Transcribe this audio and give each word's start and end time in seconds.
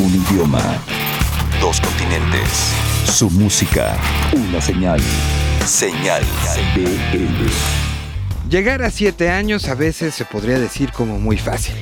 Un 0.00 0.14
idioma. 0.14 0.62
Dos 1.60 1.80
continentes. 1.80 2.72
Su 3.04 3.28
música. 3.30 3.96
Una 4.32 4.60
señal. 4.60 5.00
Señal 5.66 6.22
BL. 6.76 8.48
Llegar 8.48 8.82
a 8.82 8.90
siete 8.90 9.28
años 9.28 9.68
a 9.68 9.74
veces 9.74 10.14
se 10.14 10.24
podría 10.24 10.60
decir 10.60 10.92
como 10.92 11.18
muy 11.18 11.36
fácil. 11.36 11.74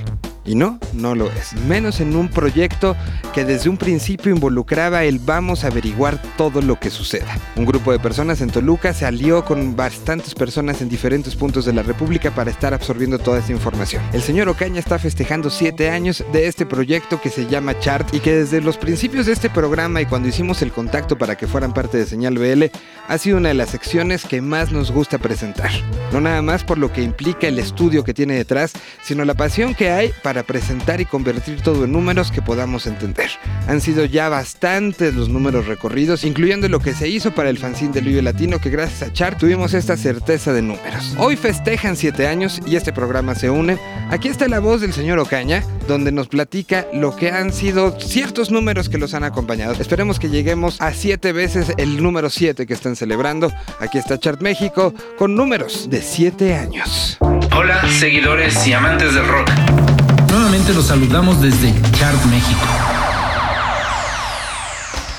Y 0.47 0.55
no, 0.55 0.79
no 0.93 1.15
lo 1.15 1.27
es. 1.27 1.55
Menos 1.67 2.01
en 2.01 2.17
un 2.17 2.29
proyecto 2.29 2.97
que 3.35 3.45
desde 3.45 3.69
un 3.69 3.77
principio 3.77 4.33
involucraba 4.33 5.05
el 5.05 5.19
vamos 5.19 5.65
a 5.65 5.67
averiguar 5.69 6.21
todo 6.37 6.63
lo 6.63 6.79
que 6.79 6.91
suceda. 6.91 7.37
Un 7.57 7.67
grupo 7.67 7.93
de 7.93 7.99
personas 7.99 8.41
en 8.41 8.51
Toluca 8.51 8.95
se 8.95 9.05
alió 9.05 9.45
con 9.45 9.77
bastantes 9.77 10.35
personas 10.35 10.81
en 10.81 10.89
diferentes 10.89 11.35
puntos 11.35 11.65
de 11.65 11.73
la 11.73 11.83
República 11.83 12.31
para 12.31 12.51
estar 12.51 12.73
absorbiendo 12.73 13.19
toda 13.19 13.41
esta 13.41 13.53
información. 13.53 14.03
El 14.13 14.23
señor 14.23 14.49
Ocaña 14.49 14.79
está 14.79 14.99
festejando 14.99 15.51
siete 15.51 15.91
años 15.91 16.25
de 16.33 16.47
este 16.47 16.65
proyecto 16.65 17.21
que 17.21 17.31
se 17.31 17.47
llama 17.47 17.79
Chart 17.81 18.09
y 18.15 18.21
que 18.21 18.33
desde 18.33 18.61
los 18.61 18.79
principios 18.79 19.27
de 19.27 19.33
este 19.33 19.51
programa 19.51 20.01
y 20.01 20.07
cuando 20.07 20.29
hicimos 20.29 20.63
el 20.63 20.73
contacto 20.73 21.19
para 21.19 21.37
que 21.37 21.47
fueran 21.47 21.75
parte 21.75 21.99
de 21.99 22.07
Señal 22.07 22.39
BL, 22.39 22.65
ha 23.09 23.19
sido 23.19 23.39
una 23.39 23.49
de 23.49 23.55
las 23.55 23.71
secciones 23.71 24.25
que 24.25 24.41
más 24.41 24.73
nos 24.73 24.93
gusta 24.93 25.19
presentar. 25.19 25.71
No 26.13 26.21
nada 26.21 26.43
más 26.43 26.65
por 26.65 26.79
lo 26.79 26.93
que 26.93 27.03
implica 27.03 27.49
el 27.49 27.59
estudio 27.59 28.05
que 28.05 28.15
tiene 28.15 28.35
detrás, 28.35 28.73
sino 29.03 29.25
la 29.25 29.35
pasión 29.35 29.75
que 29.75 29.91
hay 29.91 30.13
para 30.23 30.36
presentar 30.43 31.01
y 31.01 31.05
convertir 31.05 31.61
todo 31.61 31.85
en 31.85 31.93
números 31.93 32.31
que 32.31 32.43
podamos 32.43 32.87
entender. 32.87 33.31
Han 33.69 33.81
sido 33.81 34.05
ya 34.05 34.29
bastantes 34.29 35.15
los 35.15 35.29
números 35.29 35.67
recorridos, 35.67 36.25
incluyendo 36.25 36.69
lo 36.69 36.81
que 36.81 36.95
se 36.95 37.09
hizo 37.09 37.35
para 37.35 37.51
el 37.51 37.59
fanzine 37.59 37.93
del 37.93 38.05
Vive 38.05 38.23
Latino, 38.23 38.61
que 38.61 38.71
gracias 38.71 39.09
a 39.09 39.13
Chart 39.13 39.39
tuvimos 39.39 39.75
esta 39.75 39.97
certeza 39.97 40.53
de 40.53 40.63
números. 40.63 41.15
Hoy 41.19 41.37
festejan 41.37 41.97
7 41.97 42.27
años 42.27 42.61
y 42.67 42.77
este 42.77 42.93
programa 42.93 43.35
se 43.35 43.51
une. 43.51 43.79
Aquí 44.11 44.29
está 44.29 44.49
la 44.49 44.61
voz 44.61 44.81
del 44.81 44.93
señor 44.93 45.19
Ocaña, 45.19 45.63
donde 45.89 46.13
nos 46.13 46.29
platica 46.29 46.87
lo 46.93 47.17
que 47.17 47.31
han 47.31 47.53
sido 47.53 47.99
ciertos 48.01 48.51
números 48.51 48.89
que 48.89 48.99
los 48.99 49.15
han 49.15 49.25
acompañado. 49.25 49.75
Esperemos 49.75 50.19
que 50.19 50.29
lleguemos 50.29 50.81
a 50.81 50.93
7 50.93 51.33
veces 51.33 51.73
el 51.77 52.03
número 52.03 52.31
7 52.31 52.67
que 52.67 52.75
están 52.75 52.97
celebrando. 52.97 53.53
Aquí 53.81 53.99
está 53.99 54.19
Chart 54.19 54.41
México 54.41 54.95
con 55.19 55.35
números 55.35 55.89
de 55.91 56.03
7 56.03 56.55
años. 56.55 57.19
Hola, 57.57 57.87
seguidores 57.89 58.67
y 58.67 58.73
amantes 58.73 59.15
del 59.15 59.27
rock. 59.27 59.86
Nuevamente 60.29 60.75
los 60.75 60.87
saludamos 60.87 61.41
desde 61.41 61.73
Chart 61.93 62.25
México. 62.27 62.67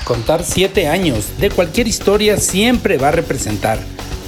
Contar 0.04 0.44
7 0.44 0.88
años 0.88 1.26
de 1.38 1.50
cualquier 1.50 1.88
historia 1.88 2.38
siempre 2.38 2.98
va 2.98 3.08
a 3.08 3.12
representar 3.12 3.78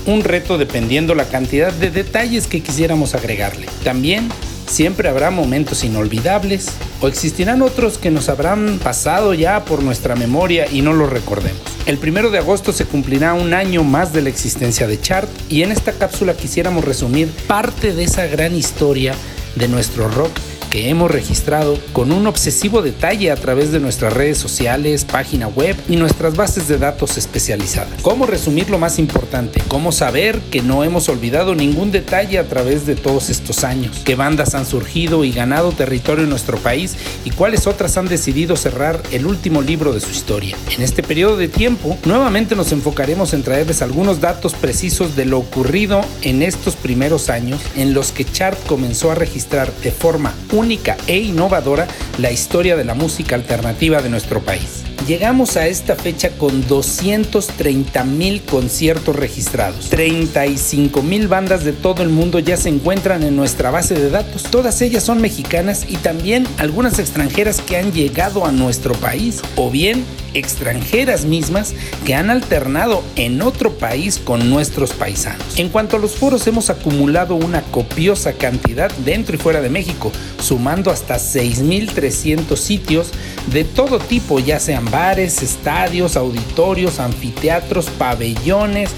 un 0.06 0.24
reto 0.24 0.58
dependiendo 0.58 1.14
la 1.14 1.26
cantidad 1.26 1.72
de 1.72 1.90
detalles 1.90 2.46
que 2.46 2.62
quisiéramos 2.62 3.14
agregarle. 3.14 3.66
También 3.84 4.28
siempre 4.66 5.08
habrá 5.08 5.30
momentos 5.30 5.84
inolvidables 5.84 6.68
o 7.00 7.08
existirán 7.08 7.62
otros 7.62 7.98
que 7.98 8.10
nos 8.10 8.28
habrán 8.28 8.78
pasado 8.82 9.34
ya 9.34 9.64
por 9.64 9.82
nuestra 9.82 10.16
memoria 10.16 10.66
y 10.70 10.82
no 10.82 10.92
los 10.92 11.10
recordemos. 11.10 11.60
El 11.86 11.98
primero 11.98 12.30
de 12.30 12.38
agosto 12.38 12.72
se 12.72 12.84
cumplirá 12.84 13.34
un 13.34 13.52
año 13.54 13.84
más 13.84 14.12
de 14.12 14.22
la 14.22 14.28
existencia 14.28 14.86
de 14.86 15.00
Chart 15.00 15.28
y 15.48 15.62
en 15.62 15.72
esta 15.72 15.92
cápsula 15.92 16.34
quisiéramos 16.34 16.84
resumir 16.84 17.28
parte 17.46 17.94
de 17.94 18.04
esa 18.04 18.26
gran 18.26 18.54
historia 18.54 19.14
de 19.56 19.68
nuestro 19.68 20.08
rock 20.08 20.30
que 20.70 20.88
hemos 20.88 21.10
registrado 21.10 21.78
con 21.92 22.12
un 22.12 22.26
obsesivo 22.28 22.80
detalle 22.80 23.30
a 23.30 23.36
través 23.36 23.72
de 23.72 23.80
nuestras 23.80 24.12
redes 24.12 24.38
sociales, 24.38 25.04
página 25.04 25.48
web 25.48 25.76
y 25.88 25.96
nuestras 25.96 26.36
bases 26.36 26.68
de 26.68 26.78
datos 26.78 27.18
especializadas. 27.18 28.00
¿Cómo 28.02 28.24
resumir 28.24 28.70
lo 28.70 28.78
más 28.78 28.98
importante? 28.98 29.60
¿Cómo 29.66 29.91
saber 29.91 30.38
que 30.50 30.62
no 30.62 30.84
hemos 30.84 31.08
olvidado 31.08 31.54
ningún 31.54 31.91
detalle 31.91 32.38
a 32.38 32.48
través 32.48 32.86
de 32.86 32.94
todos 32.94 33.30
estos 33.30 33.64
años? 33.64 34.00
¿Qué 34.04 34.14
bandas 34.14 34.54
han 34.54 34.64
surgido 34.64 35.24
y 35.24 35.32
ganado 35.32 35.72
territorio 35.72 36.24
en 36.24 36.30
nuestro 36.30 36.56
país 36.58 36.96
y 37.24 37.30
cuáles 37.30 37.66
otras 37.66 37.96
han 37.96 38.06
decidido 38.06 38.56
cerrar 38.56 39.02
el 39.10 39.26
último 39.26 39.62
libro 39.62 39.92
de 39.92 40.00
su 40.00 40.10
historia? 40.10 40.56
En 40.74 40.82
este 40.82 41.02
periodo 41.02 41.36
de 41.36 41.48
tiempo, 41.48 41.98
nuevamente 42.04 42.54
nos 42.54 42.70
enfocaremos 42.70 43.34
en 43.34 43.42
traerles 43.42 43.82
algunos 43.82 44.20
datos 44.20 44.54
precisos 44.54 45.16
de 45.16 45.24
lo 45.24 45.38
ocurrido 45.38 46.00
en 46.22 46.42
estos 46.42 46.76
primeros 46.76 47.28
años 47.28 47.60
en 47.76 47.92
los 47.92 48.12
que 48.12 48.25
Chart 48.25 48.58
comenzó 48.66 49.10
a 49.10 49.16
registrar 49.16 49.72
de 49.82 49.91
forma 49.91 50.32
única 50.60 50.98
e 51.06 51.19
innovadora 51.19 51.88
la 52.19 52.31
historia 52.31 52.76
de 52.76 52.84
la 52.84 52.94
música 52.94 53.34
alternativa 53.34 54.03
de 54.03 54.10
nuestro 54.10 54.43
país. 54.43 54.79
Llegamos 55.06 55.56
a 55.56 55.66
esta 55.66 55.97
fecha 55.97 56.31
con 56.31 56.66
230 56.69 58.05
mil 58.05 58.43
conciertos 58.43 59.16
registrados. 59.16 59.88
35 59.88 61.03
mil 61.03 61.27
bandas 61.27 61.65
de 61.65 61.72
todo 61.72 62.03
el 62.03 62.11
mundo 62.11 62.38
ya 62.38 62.56
se 62.56 62.69
encuentran 62.69 63.22
en 63.22 63.34
nuestra 63.34 63.71
base 63.71 63.94
de 63.94 64.11
datos. 64.11 64.44
Todas 64.44 64.83
ellas 64.83 65.03
son 65.03 65.21
mexicanas 65.21 65.87
y 65.88 65.97
también 65.97 66.47
algunas 66.59 66.99
extranjeras 66.99 67.61
que 67.61 67.78
han 67.78 67.93
llegado 67.93 68.44
a 68.44 68.53
nuestro 68.53 68.94
país 68.94 69.41
o 69.56 69.71
bien 69.71 70.05
extranjeras 70.34 71.25
mismas 71.25 71.75
que 72.05 72.15
han 72.15 72.31
alternado 72.31 73.03
en 73.17 73.43
otro 73.43 73.72
país 73.72 74.21
con 74.22 74.50
nuestros 74.50 74.93
paisanos. 74.93 75.59
En 75.59 75.69
cuanto 75.69 75.97
a 75.97 75.99
los 75.99 76.15
foros, 76.15 76.47
hemos 76.47 76.71
acumulado 76.71 77.34
una 77.34 77.62
copiosa 77.62 78.34
cantidad 78.34 78.91
dentro 79.05 79.37
y 79.37 79.38
fuera 79.38 79.61
de 79.61 79.71
México, 79.71 80.12
sumando 80.41 80.91
hasta 80.91 81.17
6.300 81.17 82.56
sitios 82.56 83.11
de 83.53 83.65
todo 83.65 83.99
tipo, 83.99 84.38
ya 84.38 84.61
sean 84.61 84.89
bares, 84.90 85.42
estadios, 85.42 86.16
auditorios, 86.16 87.00
anfiteatros, 87.00 87.88
pabellones, 87.90 88.90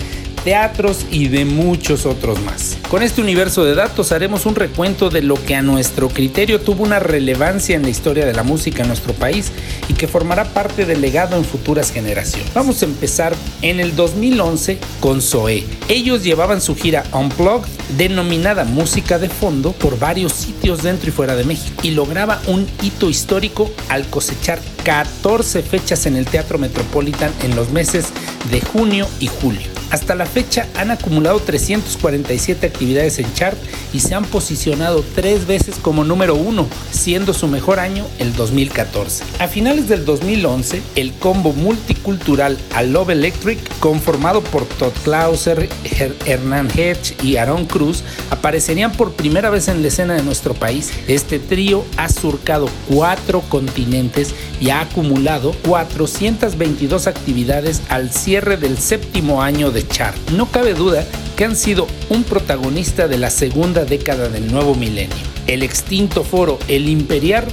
teatros 0.44 1.06
y 1.10 1.28
de 1.28 1.44
muchos 1.44 2.06
otros 2.06 2.40
más. 2.42 2.78
Con 2.88 3.02
este 3.02 3.20
universo 3.20 3.64
de 3.64 3.74
datos 3.74 4.12
haremos 4.12 4.46
un 4.46 4.54
recuento 4.54 5.10
de 5.10 5.22
lo 5.22 5.34
que 5.34 5.54
a 5.54 5.62
nuestro 5.62 6.08
criterio 6.08 6.60
tuvo 6.60 6.82
una 6.82 6.98
relevancia 6.98 7.76
en 7.76 7.82
la 7.82 7.90
historia 7.90 8.26
de 8.26 8.32
la 8.32 8.42
música 8.42 8.82
en 8.82 8.88
nuestro 8.88 9.12
país 9.14 9.52
y 9.88 9.94
que 9.94 10.08
formará 10.08 10.44
parte 10.44 10.84
del 10.84 11.00
legado 11.00 11.36
en 11.36 11.44
futuras 11.44 11.92
generaciones. 11.92 12.52
Vamos 12.54 12.82
a 12.82 12.86
empezar 12.86 13.34
en 13.62 13.80
el 13.80 13.96
2011 13.96 14.78
con 15.00 15.22
Zoé. 15.22 15.64
Ellos 15.88 16.22
llevaban 16.24 16.60
su 16.60 16.74
gira 16.74 17.04
Unplugged 17.12 17.68
denominada 17.96 18.64
Música 18.64 19.18
de 19.18 19.28
Fondo 19.28 19.72
por 19.72 19.98
varios 19.98 20.32
sitios 20.32 20.82
dentro 20.82 21.08
y 21.08 21.12
fuera 21.12 21.36
de 21.36 21.44
México 21.44 21.80
y 21.82 21.92
lograba 21.92 22.40
un 22.46 22.66
hito 22.82 23.08
histórico 23.08 23.70
al 23.88 24.06
cosechar 24.08 24.60
14 24.84 25.62
fechas 25.62 26.06
en 26.06 26.16
el 26.16 26.26
Teatro 26.26 26.58
Metropolitan 26.58 27.32
en 27.42 27.54
los 27.54 27.70
meses 27.70 28.06
de 28.50 28.60
junio 28.60 29.06
y 29.20 29.28
julio. 29.28 29.71
Hasta 29.92 30.14
la 30.14 30.24
fecha 30.24 30.66
han 30.74 30.90
acumulado 30.90 31.38
347 31.40 32.66
actividades 32.66 33.18
en 33.18 33.30
chart 33.34 33.58
y 33.92 34.00
se 34.00 34.14
han 34.14 34.24
posicionado 34.24 35.04
tres 35.14 35.46
veces 35.46 35.76
como 35.80 36.04
número 36.04 36.34
uno, 36.34 36.66
siendo 36.90 37.32
su 37.34 37.48
mejor 37.48 37.78
año 37.78 38.06
el 38.18 38.34
2014. 38.34 39.24
A 39.38 39.48
finales 39.48 39.88
del 39.88 40.04
2011, 40.04 40.82
el 40.96 41.12
combo 41.14 41.52
multicultural 41.52 42.58
A 42.74 42.82
Love 42.82 43.10
Electric, 43.10 43.58
conformado 43.78 44.40
por 44.42 44.64
Todd 44.64 44.92
Clauser, 45.04 45.68
Hernán 46.26 46.68
Hedge 46.70 47.14
y 47.22 47.36
Aaron 47.36 47.66
Cruz, 47.66 48.02
aparecerían 48.30 48.92
por 48.92 49.12
primera 49.12 49.50
vez 49.50 49.68
en 49.68 49.82
la 49.82 49.88
escena 49.88 50.14
de 50.14 50.22
nuestro 50.22 50.54
país. 50.54 50.90
Este 51.08 51.38
trío 51.38 51.84
ha 51.96 52.08
surcado 52.08 52.68
cuatro 52.88 53.42
continentes 53.48 54.34
y 54.60 54.70
ha 54.70 54.80
acumulado 54.80 55.52
422 55.66 57.06
actividades 57.06 57.82
al 57.88 58.10
cierre 58.10 58.56
del 58.56 58.78
séptimo 58.78 59.42
año 59.42 59.70
de 59.70 59.86
chart. 59.86 60.16
No 60.30 60.50
cabe 60.50 60.74
duda 60.74 61.06
han 61.44 61.56
sido 61.56 61.86
un 62.08 62.24
protagonista 62.24 63.08
de 63.08 63.18
la 63.18 63.30
segunda 63.30 63.84
década 63.84 64.28
del 64.28 64.50
nuevo 64.52 64.74
milenio. 64.74 65.16
El 65.46 65.62
extinto 65.62 66.24
foro 66.24 66.58
El 66.68 66.88
Imperial 66.88 67.44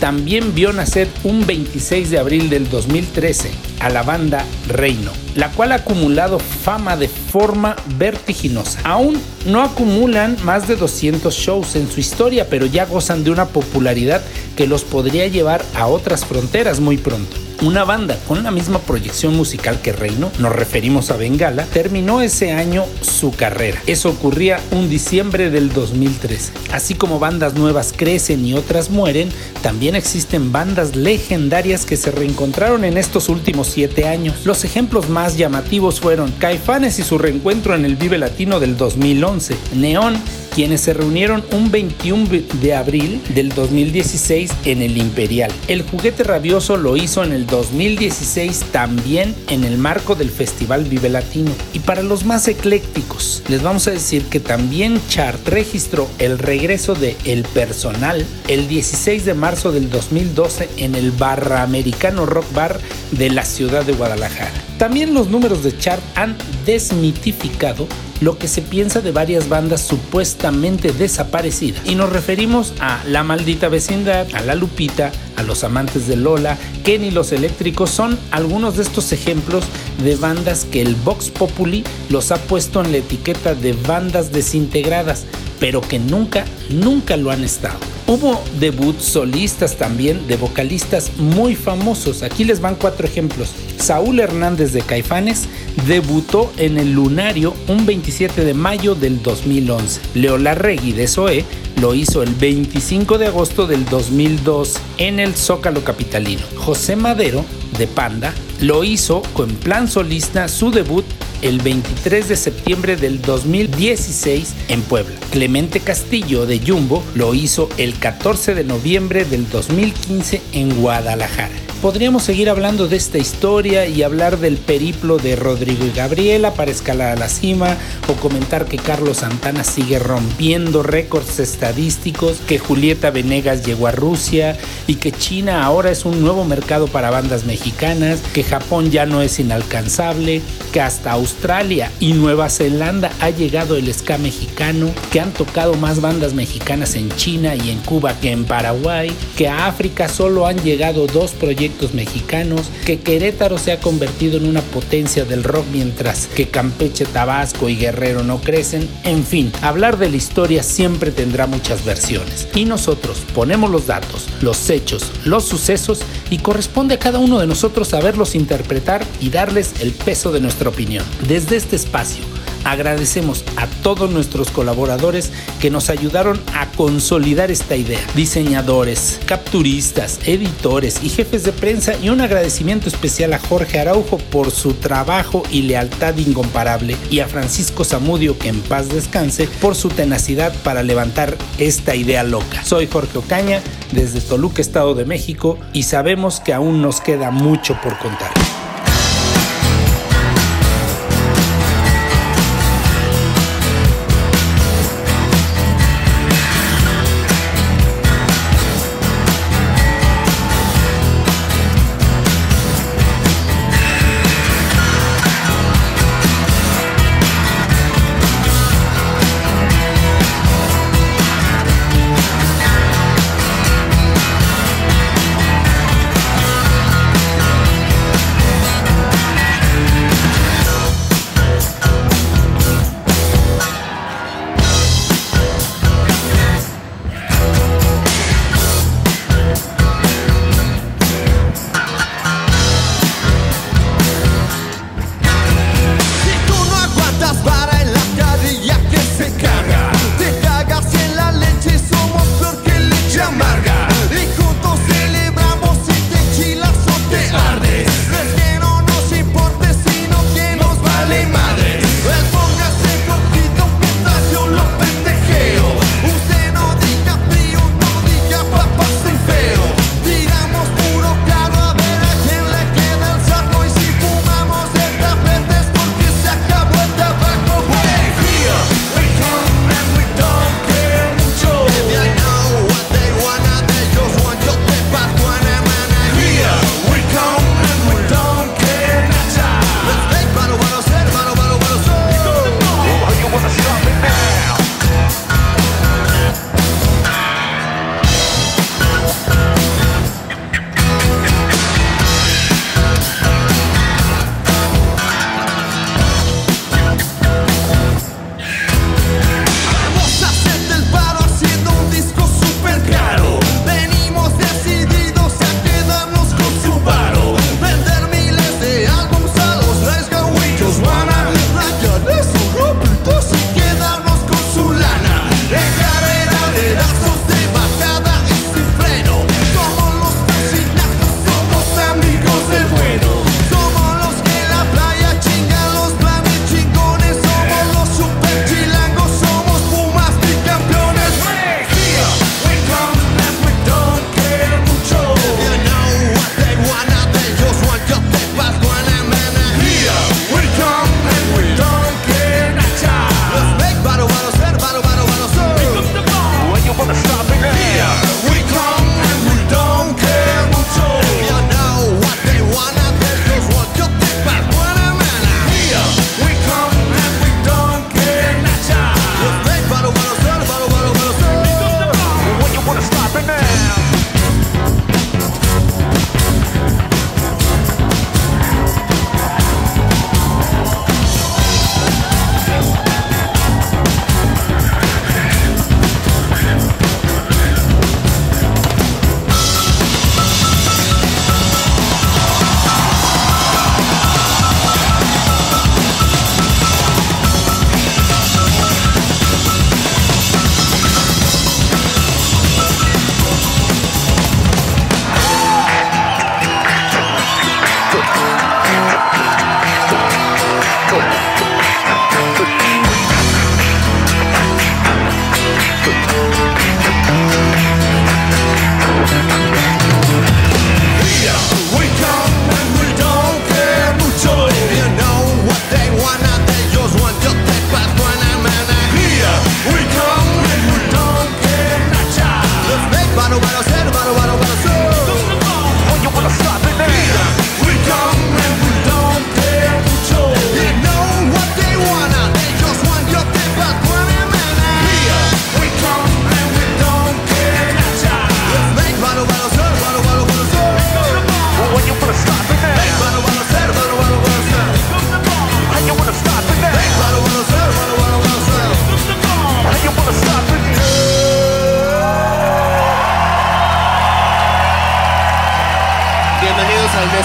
también 0.00 0.54
vio 0.54 0.72
nacer 0.72 1.08
un 1.22 1.46
26 1.46 2.10
de 2.10 2.18
abril 2.18 2.50
del 2.50 2.68
2013 2.68 3.50
a 3.80 3.88
la 3.88 4.02
banda 4.02 4.44
Reino, 4.68 5.10
la 5.34 5.50
cual 5.52 5.72
ha 5.72 5.76
acumulado 5.76 6.38
fama 6.38 6.96
de 6.96 7.08
forma 7.08 7.76
vertiginosa. 7.96 8.80
Aún 8.84 9.20
no 9.46 9.62
acumulan 9.62 10.36
más 10.44 10.68
de 10.68 10.76
200 10.76 11.34
shows 11.34 11.76
en 11.76 11.90
su 11.90 12.00
historia, 12.00 12.48
pero 12.50 12.66
ya 12.66 12.84
gozan 12.84 13.24
de 13.24 13.30
una 13.30 13.46
popularidad 13.46 14.22
que 14.56 14.66
los 14.66 14.84
podría 14.84 15.26
llevar 15.28 15.64
a 15.74 15.86
otras 15.86 16.24
fronteras 16.24 16.80
muy 16.80 16.98
pronto. 16.98 17.43
Una 17.64 17.84
banda 17.84 18.18
con 18.28 18.42
la 18.42 18.50
misma 18.50 18.78
proyección 18.78 19.34
musical 19.34 19.80
que 19.80 19.90
Reino, 19.90 20.30
nos 20.38 20.52
referimos 20.52 21.10
a 21.10 21.16
Bengala, 21.16 21.64
terminó 21.64 22.20
ese 22.20 22.52
año 22.52 22.84
su 23.00 23.30
carrera. 23.30 23.80
Eso 23.86 24.10
ocurría 24.10 24.60
un 24.70 24.90
diciembre 24.90 25.48
del 25.48 25.72
2013. 25.72 26.52
Así 26.72 26.92
como 26.92 27.18
bandas 27.18 27.54
nuevas 27.54 27.94
crecen 27.96 28.44
y 28.44 28.52
otras 28.52 28.90
mueren, 28.90 29.30
también 29.62 29.96
existen 29.96 30.52
bandas 30.52 30.94
legendarias 30.94 31.86
que 31.86 31.96
se 31.96 32.10
reencontraron 32.10 32.84
en 32.84 32.98
estos 32.98 33.30
últimos 33.30 33.68
siete 33.68 34.08
años. 34.08 34.44
Los 34.44 34.66
ejemplos 34.66 35.08
más 35.08 35.38
llamativos 35.38 36.00
fueron 36.00 36.32
Caifanes 36.32 36.98
y 36.98 37.02
su 37.02 37.16
reencuentro 37.16 37.74
en 37.74 37.86
el 37.86 37.96
Vive 37.96 38.18
Latino 38.18 38.60
del 38.60 38.76
2011, 38.76 39.56
Neón 39.74 40.20
quienes 40.54 40.82
se 40.82 40.94
reunieron 40.94 41.44
un 41.50 41.70
21 41.70 42.28
de 42.60 42.74
abril 42.74 43.20
del 43.34 43.48
2016 43.48 44.52
en 44.64 44.82
el 44.82 44.96
Imperial. 44.96 45.50
El 45.66 45.82
juguete 45.82 46.22
rabioso 46.22 46.76
lo 46.76 46.96
hizo 46.96 47.24
en 47.24 47.32
el 47.32 47.46
2016 47.46 48.66
también 48.70 49.34
en 49.48 49.64
el 49.64 49.78
marco 49.78 50.14
del 50.14 50.30
Festival 50.30 50.84
Vive 50.84 51.08
Latino. 51.08 51.50
Y 51.72 51.80
para 51.80 52.02
los 52.02 52.24
más 52.24 52.46
eclécticos, 52.46 53.42
les 53.48 53.62
vamos 53.62 53.88
a 53.88 53.90
decir 53.90 54.24
que 54.26 54.40
también 54.40 55.00
Chart 55.08 55.40
registró 55.48 56.08
el 56.18 56.38
regreso 56.38 56.94
de 56.94 57.16
El 57.24 57.42
Personal 57.42 58.24
el 58.48 58.68
16 58.68 59.24
de 59.24 59.34
marzo 59.34 59.72
del 59.72 59.90
2012 59.90 60.68
en 60.76 60.94
el 60.94 61.10
Barra 61.10 61.62
Americano 61.62 62.26
Rock 62.26 62.52
Bar 62.54 62.80
de 63.10 63.30
la 63.30 63.44
ciudad 63.44 63.84
de 63.84 63.92
Guadalajara. 63.92 64.52
También 64.78 65.14
los 65.14 65.28
números 65.28 65.64
de 65.64 65.76
Chart 65.76 66.02
han 66.14 66.36
desmitificado 66.64 67.86
lo 68.24 68.38
que 68.38 68.48
se 68.48 68.62
piensa 68.62 69.02
de 69.02 69.12
varias 69.12 69.50
bandas 69.50 69.82
supuestamente 69.82 70.92
desaparecidas. 70.92 71.82
Y 71.84 71.94
nos 71.94 72.10
referimos 72.10 72.72
a 72.80 73.04
La 73.06 73.22
Maldita 73.22 73.68
Vecindad, 73.68 74.26
a 74.34 74.40
La 74.40 74.54
Lupita, 74.54 75.12
a 75.36 75.42
Los 75.42 75.62
Amantes 75.62 76.06
de 76.08 76.16
Lola, 76.16 76.56
Kenny 76.84 77.10
los 77.10 77.32
Eléctricos 77.32 77.90
son 77.90 78.18
algunos 78.30 78.76
de 78.76 78.82
estos 78.82 79.12
ejemplos 79.12 79.64
de 80.02 80.16
bandas 80.16 80.64
que 80.64 80.80
el 80.80 80.94
Vox 80.94 81.28
Populi 81.28 81.84
los 82.08 82.32
ha 82.32 82.36
puesto 82.36 82.82
en 82.82 82.92
la 82.92 82.98
etiqueta 82.98 83.54
de 83.54 83.74
bandas 83.74 84.32
desintegradas, 84.32 85.24
pero 85.60 85.80
que 85.80 85.98
nunca, 85.98 86.44
nunca 86.70 87.16
lo 87.16 87.30
han 87.30 87.44
estado. 87.44 87.78
Hubo 88.06 88.42
debuts 88.60 89.02
solistas 89.04 89.76
también 89.76 90.26
de 90.26 90.36
vocalistas 90.36 91.16
muy 91.16 91.54
famosos. 91.56 92.22
Aquí 92.22 92.44
les 92.44 92.60
van 92.60 92.74
cuatro 92.74 93.06
ejemplos. 93.06 93.50
Saúl 93.78 94.20
Hernández 94.20 94.72
de 94.72 94.82
Caifanes 94.82 95.44
debutó 95.86 96.52
en 96.58 96.78
el 96.78 96.92
Lunario 96.92 97.54
un 97.66 97.86
27 97.86 98.44
de 98.44 98.54
mayo 98.54 98.94
del 98.94 99.22
2011. 99.22 100.00
Leo 100.14 100.36
Larregui 100.36 100.92
de 100.92 101.08
Zoé 101.08 101.44
lo 101.80 101.94
hizo 101.94 102.22
el 102.22 102.34
25 102.34 103.18
de 103.18 103.26
agosto 103.26 103.66
del 103.66 103.84
2002 103.86 104.74
en 104.98 105.18
el 105.18 105.34
Zócalo 105.34 105.82
Capitalino. 105.82 106.42
José 106.56 106.96
Madero 106.96 107.44
de 107.78 107.86
Panda 107.86 108.34
lo 108.64 108.82
hizo 108.82 109.20
con 109.34 109.50
plan 109.50 109.88
solista 109.88 110.48
su 110.48 110.70
debut 110.70 111.04
el 111.42 111.60
23 111.60 112.30
de 112.30 112.36
septiembre 112.36 112.96
del 112.96 113.20
2016 113.20 114.54
en 114.68 114.80
Puebla. 114.80 115.14
Clemente 115.30 115.80
Castillo 115.80 116.46
de 116.46 116.58
Jumbo 116.66 117.02
lo 117.14 117.34
hizo 117.34 117.68
el 117.76 117.98
14 117.98 118.54
de 118.54 118.64
noviembre 118.64 119.26
del 119.26 119.50
2015 119.50 120.40
en 120.54 120.80
Guadalajara. 120.80 121.63
Podríamos 121.84 122.22
seguir 122.22 122.48
hablando 122.48 122.88
de 122.88 122.96
esta 122.96 123.18
historia 123.18 123.84
y 123.84 124.02
hablar 124.02 124.38
del 124.38 124.56
periplo 124.56 125.18
de 125.18 125.36
Rodrigo 125.36 125.84
y 125.84 125.90
Gabriela 125.90 126.54
para 126.54 126.70
escalar 126.70 127.14
a 127.14 127.20
la 127.20 127.28
cima 127.28 127.76
o 128.08 128.14
comentar 128.14 128.64
que 128.64 128.78
Carlos 128.78 129.18
Santana 129.18 129.64
sigue 129.64 129.98
rompiendo 129.98 130.82
récords 130.82 131.40
estadísticos, 131.40 132.38
que 132.48 132.58
Julieta 132.58 133.10
Venegas 133.10 133.66
llegó 133.66 133.86
a 133.86 133.92
Rusia 133.92 134.56
y 134.86 134.94
que 134.94 135.12
China 135.12 135.62
ahora 135.62 135.90
es 135.90 136.06
un 136.06 136.22
nuevo 136.22 136.46
mercado 136.46 136.86
para 136.86 137.10
bandas 137.10 137.44
mexicanas, 137.44 138.22
que 138.32 138.44
Japón 138.44 138.90
ya 138.90 139.04
no 139.04 139.20
es 139.20 139.38
inalcanzable, 139.38 140.40
que 140.72 140.80
hasta 140.80 141.12
Australia 141.12 141.92
y 142.00 142.14
Nueva 142.14 142.48
Zelanda 142.48 143.12
ha 143.20 143.28
llegado 143.28 143.76
el 143.76 143.92
ska 143.92 144.16
mexicano, 144.16 144.90
que 145.12 145.20
han 145.20 145.32
tocado 145.34 145.74
más 145.74 146.00
bandas 146.00 146.32
mexicanas 146.32 146.94
en 146.94 147.10
China 147.16 147.54
y 147.54 147.68
en 147.68 147.80
Cuba 147.80 148.18
que 148.22 148.30
en 148.30 148.46
Paraguay, 148.46 149.12
que 149.36 149.48
a 149.48 149.66
África 149.66 150.08
solo 150.08 150.46
han 150.46 150.56
llegado 150.62 151.06
dos 151.06 151.32
proyectos 151.32 151.73
mexicanos, 151.94 152.70
que 152.84 153.00
Querétaro 153.00 153.58
se 153.58 153.72
ha 153.72 153.80
convertido 153.80 154.36
en 154.36 154.46
una 154.46 154.60
potencia 154.62 155.24
del 155.24 155.44
rock 155.44 155.64
mientras 155.72 156.26
que 156.26 156.48
Campeche, 156.48 157.04
Tabasco 157.04 157.68
y 157.68 157.76
Guerrero 157.76 158.22
no 158.22 158.40
crecen. 158.40 158.88
En 159.02 159.24
fin, 159.24 159.52
hablar 159.62 159.98
de 159.98 160.08
la 160.08 160.16
historia 160.16 160.62
siempre 160.62 161.10
tendrá 161.10 161.46
muchas 161.46 161.84
versiones. 161.84 162.48
Y 162.54 162.64
nosotros 162.64 163.22
ponemos 163.34 163.70
los 163.70 163.86
datos, 163.86 164.26
los 164.40 164.70
hechos, 164.70 165.10
los 165.24 165.44
sucesos 165.44 166.00
y 166.30 166.38
corresponde 166.38 166.94
a 166.94 166.98
cada 166.98 167.18
uno 167.18 167.38
de 167.38 167.46
nosotros 167.46 167.88
saberlos 167.88 168.34
interpretar 168.34 169.04
y 169.20 169.30
darles 169.30 169.80
el 169.80 169.92
peso 169.92 170.32
de 170.32 170.40
nuestra 170.40 170.68
opinión. 170.68 171.04
Desde 171.26 171.56
este 171.56 171.76
espacio, 171.76 172.22
Agradecemos 172.64 173.44
a 173.56 173.66
todos 173.82 174.10
nuestros 174.10 174.50
colaboradores 174.50 175.30
que 175.60 175.70
nos 175.70 175.90
ayudaron 175.90 176.40
a 176.54 176.66
consolidar 176.72 177.50
esta 177.50 177.76
idea. 177.76 178.00
Diseñadores, 178.14 179.20
capturistas, 179.26 180.20
editores 180.26 181.02
y 181.02 181.08
jefes 181.08 181.44
de 181.44 181.52
prensa 181.52 181.94
y 182.02 182.08
un 182.08 182.20
agradecimiento 182.20 182.88
especial 182.88 183.32
a 183.32 183.38
Jorge 183.38 183.78
Araujo 183.78 184.18
por 184.18 184.50
su 184.50 184.74
trabajo 184.74 185.42
y 185.50 185.62
lealtad 185.62 186.16
incomparable 186.16 186.96
y 187.10 187.20
a 187.20 187.28
Francisco 187.28 187.84
Zamudio 187.84 188.38
que 188.38 188.48
en 188.48 188.60
paz 188.60 188.88
descanse 188.88 189.48
por 189.60 189.74
su 189.74 189.88
tenacidad 189.88 190.54
para 190.62 190.82
levantar 190.82 191.36
esta 191.58 191.94
idea 191.94 192.22
loca. 192.22 192.64
Soy 192.64 192.86
Jorge 192.86 193.18
Ocaña 193.18 193.60
desde 193.92 194.20
Toluca, 194.20 194.60
Estado 194.60 194.94
de 194.94 195.04
México 195.04 195.58
y 195.72 195.84
sabemos 195.84 196.40
que 196.40 196.52
aún 196.52 196.82
nos 196.82 197.00
queda 197.00 197.30
mucho 197.30 197.78
por 197.82 197.98
contar. 197.98 198.32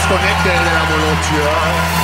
Bienvenidos 0.09 0.23
al 0.23 0.39
desconecte 0.39 0.49
de 0.49 0.71
la 0.73 0.83
Molochia. 0.85 1.98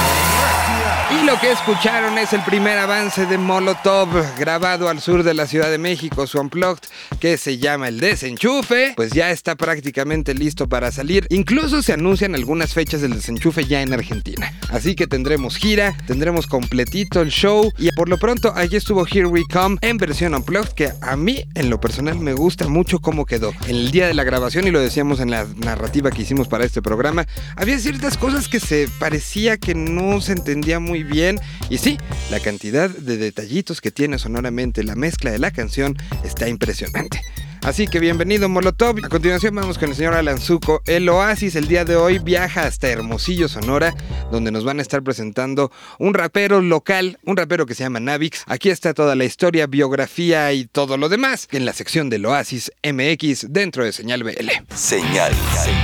Lo 1.36 1.42
que 1.42 1.51
escucharon 1.51 2.18
es 2.18 2.32
el 2.32 2.42
primer 2.44 2.77
avance 2.77 3.25
de 3.25 3.38
Molotov 3.38 4.08
grabado 4.39 4.88
al 4.88 5.01
sur 5.01 5.22
de 5.22 5.34
la 5.34 5.48
Ciudad 5.48 5.70
de 5.70 5.77
México, 5.77 6.27
su 6.27 6.39
unplugged, 6.39 6.88
que 7.20 7.38
se 7.38 7.58
llama 7.58 7.89
El 7.89 8.00
Desenchufe, 8.00 8.94
pues 8.96 9.12
ya 9.12 9.32
está 9.32 9.56
prácticamente 9.56 10.34
listo 10.34 10.70
para 10.70 10.94
salir. 10.94 11.27
Incluso 11.30 11.82
se 11.82 11.92
anuncian 11.92 12.36
algunas 12.36 12.74
fechas 12.74 13.01
del 13.01 13.15
desenchufe 13.15 13.65
ya 13.65 13.82
en 13.82 13.92
Argentina. 13.92 14.54
Así 14.70 14.96
que 14.96 15.08
tendremos 15.08 15.58
gira, 15.58 15.98
tendremos 16.08 16.48
completito 16.48 17.22
el 17.22 17.32
show 17.32 17.70
y 17.77 17.89
por 17.92 18.08
lo 18.08 18.18
pronto 18.18 18.54
aquí 18.56 18.77
estuvo 18.77 19.06
Here 19.06 19.25
We 19.25 19.44
Come 19.51 19.77
en 19.82 19.98
versión 19.98 20.36
unplugged 20.36 20.72
que 20.72 20.94
a 21.01 21.18
mí 21.18 21.44
en 21.54 21.70
lo 21.70 21.82
personal 21.82 22.18
me 22.18 22.32
gusta 22.32 22.70
mucho 22.70 23.00
cómo 23.00 23.25
quedó. 23.25 23.51
En 23.68 23.75
el 23.75 23.92
día 23.92 24.08
de 24.08 24.13
la 24.13 24.24
grabación 24.24 24.68
y 24.68 24.72
lo 24.72 24.80
decíamos 24.80 25.20
en 25.20 25.32
la 25.32 25.46
narrativa 25.58 26.12
que 26.12 26.22
hicimos 26.22 26.48
para 26.48 26.63
este 26.63 26.82
programa, 26.82 27.27
había 27.58 27.77
ciertas 27.77 28.18
cosas 28.18 28.48
que 28.48 28.62
se 28.62 28.88
parecía 29.00 29.58
que 29.58 29.75
no 29.75 30.22
se 30.22 30.32
entendía 30.32 30.80
muy 30.80 31.04
bien. 31.04 31.25
Y 31.70 31.77
sí, 31.77 31.98
la 32.29 32.39
cantidad 32.39 32.89
de 32.89 33.17
detallitos 33.17 33.82
que 33.82 33.91
tiene 33.91 34.20
sonoramente 34.20 34.84
la 34.84 34.96
mezcla 34.96 35.32
de 35.32 35.39
la 35.39 35.51
canción 35.51 35.98
está 36.24 36.48
impresionante. 36.48 37.22
Así 37.65 37.88
que 37.88 38.00
bienvenido 38.00 38.48
Molotov. 38.48 39.03
A 39.03 39.10
continuación 39.10 39.55
vamos 39.55 39.79
con 39.79 39.89
el 39.89 39.96
señor 39.96 40.13
Alan 40.13 40.39
Zuko. 40.39 40.84
El 40.86 41.10
Oasis 41.10 41.55
el 41.55 41.67
día 41.67 41.84
de 41.84 41.96
hoy 41.96 42.20
viaja 42.20 42.65
hasta 42.65 42.89
Hermosillo, 42.89 43.48
Sonora, 43.48 43.96
donde 44.32 44.51
nos 44.51 44.63
van 44.63 44.77
a 44.77 44.84
estar 44.84 45.01
presentando 45.01 45.72
un 45.98 46.13
rapero 46.13 46.62
local, 46.62 47.17
un 47.25 47.36
rapero 47.36 47.65
que 47.65 47.74
se 47.74 47.84
llama 47.84 48.00
Navix. 48.00 48.44
Aquí 48.46 48.70
está 48.70 48.94
toda 48.94 49.15
la 49.15 49.25
historia, 49.25 49.65
biografía 49.65 50.53
y 50.53 50.65
todo 50.67 50.98
lo 50.98 51.10
demás 51.10 51.48
en 51.51 51.65
la 51.65 51.74
sección 51.74 52.12
del 52.12 52.27
Oasis 52.27 52.72
MX 52.84 53.48
dentro 53.50 53.84
de 53.84 53.94
Señal 53.94 54.24
BL. 54.24 54.51
Señal 54.75 55.34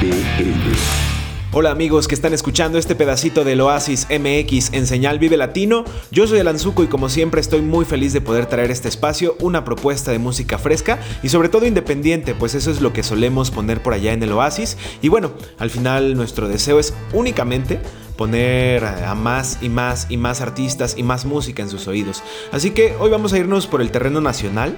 BL. 0.01 1.20
Hola 1.53 1.71
amigos 1.71 2.07
que 2.07 2.15
están 2.15 2.33
escuchando 2.33 2.77
este 2.77 2.95
pedacito 2.95 3.43
del 3.43 3.59
Oasis 3.59 4.07
MX 4.09 4.71
en 4.71 4.87
Señal 4.87 5.19
Vive 5.19 5.35
Latino. 5.35 5.83
Yo 6.09 6.25
soy 6.25 6.39
Alanzuco 6.39 6.81
y 6.81 6.87
como 6.87 7.09
siempre 7.09 7.41
estoy 7.41 7.61
muy 7.61 7.83
feliz 7.83 8.13
de 8.13 8.21
poder 8.21 8.45
traer 8.45 8.71
este 8.71 8.87
espacio 8.87 9.35
una 9.41 9.65
propuesta 9.65 10.11
de 10.11 10.17
música 10.17 10.57
fresca 10.57 11.01
y 11.21 11.27
sobre 11.27 11.49
todo 11.49 11.65
independiente, 11.65 12.35
pues 12.35 12.55
eso 12.55 12.71
es 12.71 12.79
lo 12.79 12.93
que 12.93 13.03
solemos 13.03 13.51
poner 13.51 13.83
por 13.83 13.93
allá 13.93 14.13
en 14.13 14.23
el 14.23 14.31
Oasis. 14.31 14.77
Y 15.01 15.09
bueno, 15.09 15.33
al 15.59 15.69
final 15.69 16.15
nuestro 16.15 16.47
deseo 16.47 16.79
es 16.79 16.93
únicamente 17.11 17.81
poner 18.15 18.85
a 18.85 19.13
más 19.13 19.57
y 19.61 19.67
más 19.67 20.07
y 20.09 20.15
más 20.15 20.39
artistas 20.39 20.95
y 20.97 21.03
más 21.03 21.25
música 21.25 21.61
en 21.61 21.69
sus 21.69 21.85
oídos. 21.85 22.23
Así 22.53 22.71
que 22.71 22.95
hoy 22.97 23.09
vamos 23.09 23.33
a 23.33 23.37
irnos 23.37 23.67
por 23.67 23.81
el 23.81 23.91
terreno 23.91 24.21
nacional. 24.21 24.73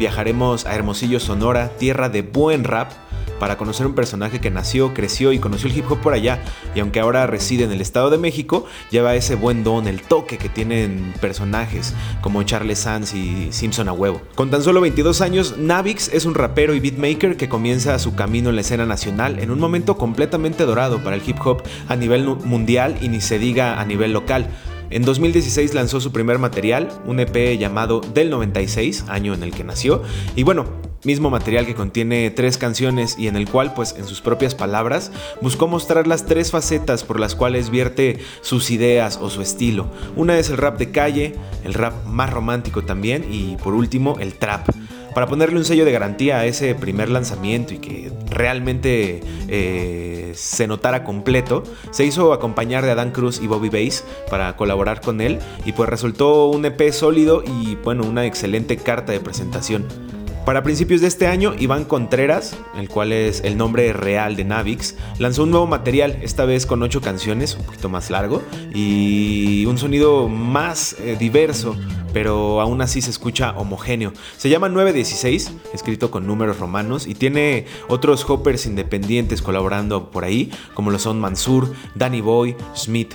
Viajaremos 0.00 0.66
a 0.66 0.74
Hermosillo, 0.74 1.20
Sonora, 1.20 1.68
tierra 1.78 2.08
de 2.08 2.22
buen 2.22 2.64
rap 2.64 2.90
para 3.38 3.56
conocer 3.56 3.86
un 3.86 3.94
personaje 3.94 4.40
que 4.40 4.50
nació, 4.50 4.94
creció 4.94 5.32
y 5.32 5.38
conoció 5.38 5.68
el 5.68 5.76
hip 5.76 5.90
hop 5.90 6.00
por 6.00 6.14
allá 6.14 6.42
y 6.74 6.80
aunque 6.80 7.00
ahora 7.00 7.26
reside 7.26 7.64
en 7.64 7.72
el 7.72 7.80
Estado 7.80 8.10
de 8.10 8.18
México, 8.18 8.66
lleva 8.90 9.14
ese 9.14 9.34
buen 9.34 9.64
don, 9.64 9.86
el 9.86 10.02
toque 10.02 10.38
que 10.38 10.48
tienen 10.48 11.14
personajes 11.20 11.94
como 12.20 12.42
Charles 12.42 12.80
Sands 12.80 13.14
y 13.14 13.48
Simpson 13.52 13.88
a 13.88 13.92
huevo. 13.92 14.20
Con 14.34 14.50
tan 14.50 14.62
solo 14.62 14.80
22 14.80 15.20
años, 15.20 15.56
Navix 15.58 16.08
es 16.12 16.24
un 16.24 16.34
rapero 16.34 16.74
y 16.74 16.80
beatmaker 16.80 17.36
que 17.36 17.48
comienza 17.48 17.98
su 17.98 18.14
camino 18.14 18.50
en 18.50 18.56
la 18.56 18.60
escena 18.62 18.86
nacional 18.86 19.38
en 19.38 19.50
un 19.50 19.60
momento 19.60 19.96
completamente 19.96 20.64
dorado 20.64 21.02
para 21.02 21.16
el 21.16 21.22
hip 21.26 21.38
hop 21.44 21.62
a 21.88 21.96
nivel 21.96 22.24
mundial 22.24 22.96
y 23.00 23.08
ni 23.08 23.20
se 23.20 23.38
diga 23.38 23.80
a 23.80 23.84
nivel 23.84 24.12
local. 24.12 24.48
En 24.90 25.02
2016 25.02 25.74
lanzó 25.74 26.00
su 26.00 26.12
primer 26.12 26.38
material, 26.38 26.88
un 27.06 27.18
EP 27.18 27.58
llamado 27.58 28.00
Del 28.00 28.30
96, 28.30 29.06
año 29.08 29.34
en 29.34 29.42
el 29.42 29.52
que 29.52 29.64
nació, 29.64 30.02
y 30.36 30.44
bueno, 30.44 30.66
mismo 31.06 31.30
material 31.30 31.64
que 31.64 31.74
contiene 31.74 32.30
tres 32.30 32.58
canciones 32.58 33.16
y 33.18 33.28
en 33.28 33.36
el 33.36 33.48
cual, 33.48 33.72
pues 33.72 33.94
en 33.96 34.04
sus 34.06 34.20
propias 34.20 34.54
palabras, 34.54 35.12
buscó 35.40 35.68
mostrar 35.68 36.06
las 36.06 36.26
tres 36.26 36.50
facetas 36.50 37.04
por 37.04 37.20
las 37.20 37.34
cuales 37.34 37.70
vierte 37.70 38.18
sus 38.42 38.70
ideas 38.70 39.18
o 39.22 39.30
su 39.30 39.40
estilo. 39.40 39.86
Una 40.16 40.38
es 40.38 40.50
el 40.50 40.58
rap 40.58 40.78
de 40.78 40.90
calle, 40.90 41.34
el 41.64 41.74
rap 41.74 42.04
más 42.04 42.30
romántico 42.30 42.82
también 42.82 43.24
y 43.30 43.56
por 43.56 43.74
último 43.74 44.18
el 44.18 44.34
trap. 44.34 44.68
Para 45.14 45.28
ponerle 45.28 45.56
un 45.56 45.64
sello 45.64 45.86
de 45.86 45.92
garantía 45.92 46.40
a 46.40 46.44
ese 46.44 46.74
primer 46.74 47.08
lanzamiento 47.08 47.72
y 47.72 47.78
que 47.78 48.12
realmente 48.28 49.22
eh, 49.48 50.32
se 50.34 50.66
notara 50.66 51.04
completo, 51.04 51.62
se 51.90 52.04
hizo 52.04 52.34
acompañar 52.34 52.84
de 52.84 52.90
Adán 52.90 53.12
Cruz 53.12 53.40
y 53.42 53.46
Bobby 53.46 53.70
Bass 53.70 54.04
para 54.28 54.56
colaborar 54.56 55.00
con 55.00 55.22
él 55.22 55.38
y 55.64 55.72
pues 55.72 55.88
resultó 55.88 56.48
un 56.48 56.66
EP 56.66 56.92
sólido 56.92 57.42
y 57.42 57.76
bueno, 57.76 58.04
una 58.04 58.26
excelente 58.26 58.76
carta 58.76 59.12
de 59.12 59.20
presentación. 59.20 59.86
Para 60.46 60.62
principios 60.62 61.00
de 61.00 61.08
este 61.08 61.26
año, 61.26 61.54
Iván 61.58 61.84
Contreras, 61.84 62.56
el 62.78 62.88
cual 62.88 63.10
es 63.10 63.40
el 63.42 63.56
nombre 63.56 63.92
real 63.92 64.36
de 64.36 64.44
Navix, 64.44 64.94
lanzó 65.18 65.42
un 65.42 65.50
nuevo 65.50 65.66
material, 65.66 66.20
esta 66.22 66.44
vez 66.44 66.66
con 66.66 66.84
ocho 66.84 67.00
canciones, 67.00 67.56
un 67.56 67.64
poquito 67.64 67.88
más 67.88 68.10
largo, 68.10 68.44
y 68.72 69.66
un 69.66 69.76
sonido 69.76 70.28
más 70.28 70.94
eh, 71.00 71.16
diverso, 71.18 71.74
pero 72.12 72.60
aún 72.60 72.80
así 72.80 73.02
se 73.02 73.10
escucha 73.10 73.54
homogéneo. 73.56 74.12
Se 74.36 74.48
llama 74.48 74.68
916, 74.68 75.50
escrito 75.74 76.12
con 76.12 76.28
números 76.28 76.60
romanos, 76.60 77.08
y 77.08 77.16
tiene 77.16 77.66
otros 77.88 78.24
hoppers 78.30 78.66
independientes 78.66 79.42
colaborando 79.42 80.12
por 80.12 80.22
ahí, 80.22 80.52
como 80.74 80.92
lo 80.92 81.00
son 81.00 81.18
Mansur, 81.18 81.72
Danny 81.96 82.20
Boy, 82.20 82.54
Smith, 82.76 83.12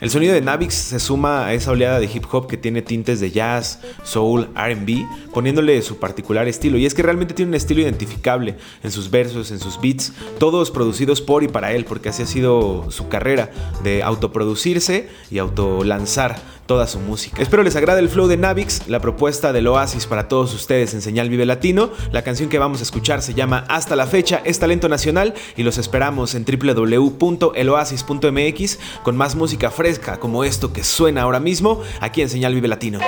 el 0.00 0.10
sonido 0.10 0.32
de 0.32 0.40
Navix 0.40 0.74
se 0.74 0.98
suma 0.98 1.46
a 1.46 1.52
esa 1.52 1.72
oleada 1.72 2.00
de 2.00 2.06
hip 2.06 2.24
hop 2.32 2.46
que 2.46 2.56
tiene 2.56 2.80
tintes 2.80 3.20
de 3.20 3.30
jazz, 3.30 3.80
soul, 4.02 4.48
RB, 4.54 5.06
poniéndole 5.34 5.82
su 5.82 5.98
particular 5.98 6.48
estilo. 6.48 6.78
Y 6.78 6.86
es 6.86 6.94
que 6.94 7.02
realmente 7.02 7.34
tiene 7.34 7.50
un 7.50 7.54
estilo 7.54 7.82
identificable 7.82 8.56
en 8.82 8.90
sus 8.92 9.10
versos, 9.10 9.50
en 9.50 9.58
sus 9.58 9.78
beats, 9.78 10.14
todos 10.38 10.70
producidos 10.70 11.20
por 11.20 11.42
y 11.42 11.48
para 11.48 11.72
él, 11.72 11.84
porque 11.84 12.08
así 12.08 12.22
ha 12.22 12.26
sido 12.26 12.90
su 12.90 13.08
carrera 13.08 13.50
de 13.84 14.02
autoproducirse 14.02 15.08
y 15.30 15.38
autolanzar 15.38 16.36
toda 16.70 16.86
su 16.86 17.00
música. 17.00 17.42
Espero 17.42 17.64
les 17.64 17.74
agrade 17.74 17.98
el 17.98 18.08
flow 18.08 18.28
de 18.28 18.36
Navix, 18.36 18.86
la 18.86 19.00
propuesta 19.00 19.52
del 19.52 19.66
Oasis 19.66 20.06
para 20.06 20.28
todos 20.28 20.54
ustedes 20.54 20.94
en 20.94 21.02
Señal 21.02 21.28
Vive 21.28 21.44
Latino. 21.44 21.90
La 22.12 22.22
canción 22.22 22.48
que 22.48 22.60
vamos 22.60 22.78
a 22.78 22.84
escuchar 22.84 23.22
se 23.22 23.34
llama 23.34 23.64
Hasta 23.66 23.96
la 23.96 24.06
fecha, 24.06 24.40
es 24.44 24.60
talento 24.60 24.88
nacional 24.88 25.34
y 25.56 25.64
los 25.64 25.78
esperamos 25.78 26.36
en 26.36 26.44
www.eloasis.mx 26.44 28.78
con 29.02 29.16
más 29.16 29.34
música 29.34 29.72
fresca 29.72 30.20
como 30.20 30.44
esto 30.44 30.72
que 30.72 30.84
suena 30.84 31.22
ahora 31.22 31.40
mismo 31.40 31.82
aquí 32.00 32.22
en 32.22 32.28
Señal 32.28 32.54
Vive 32.54 32.68
Latino. 32.68 33.00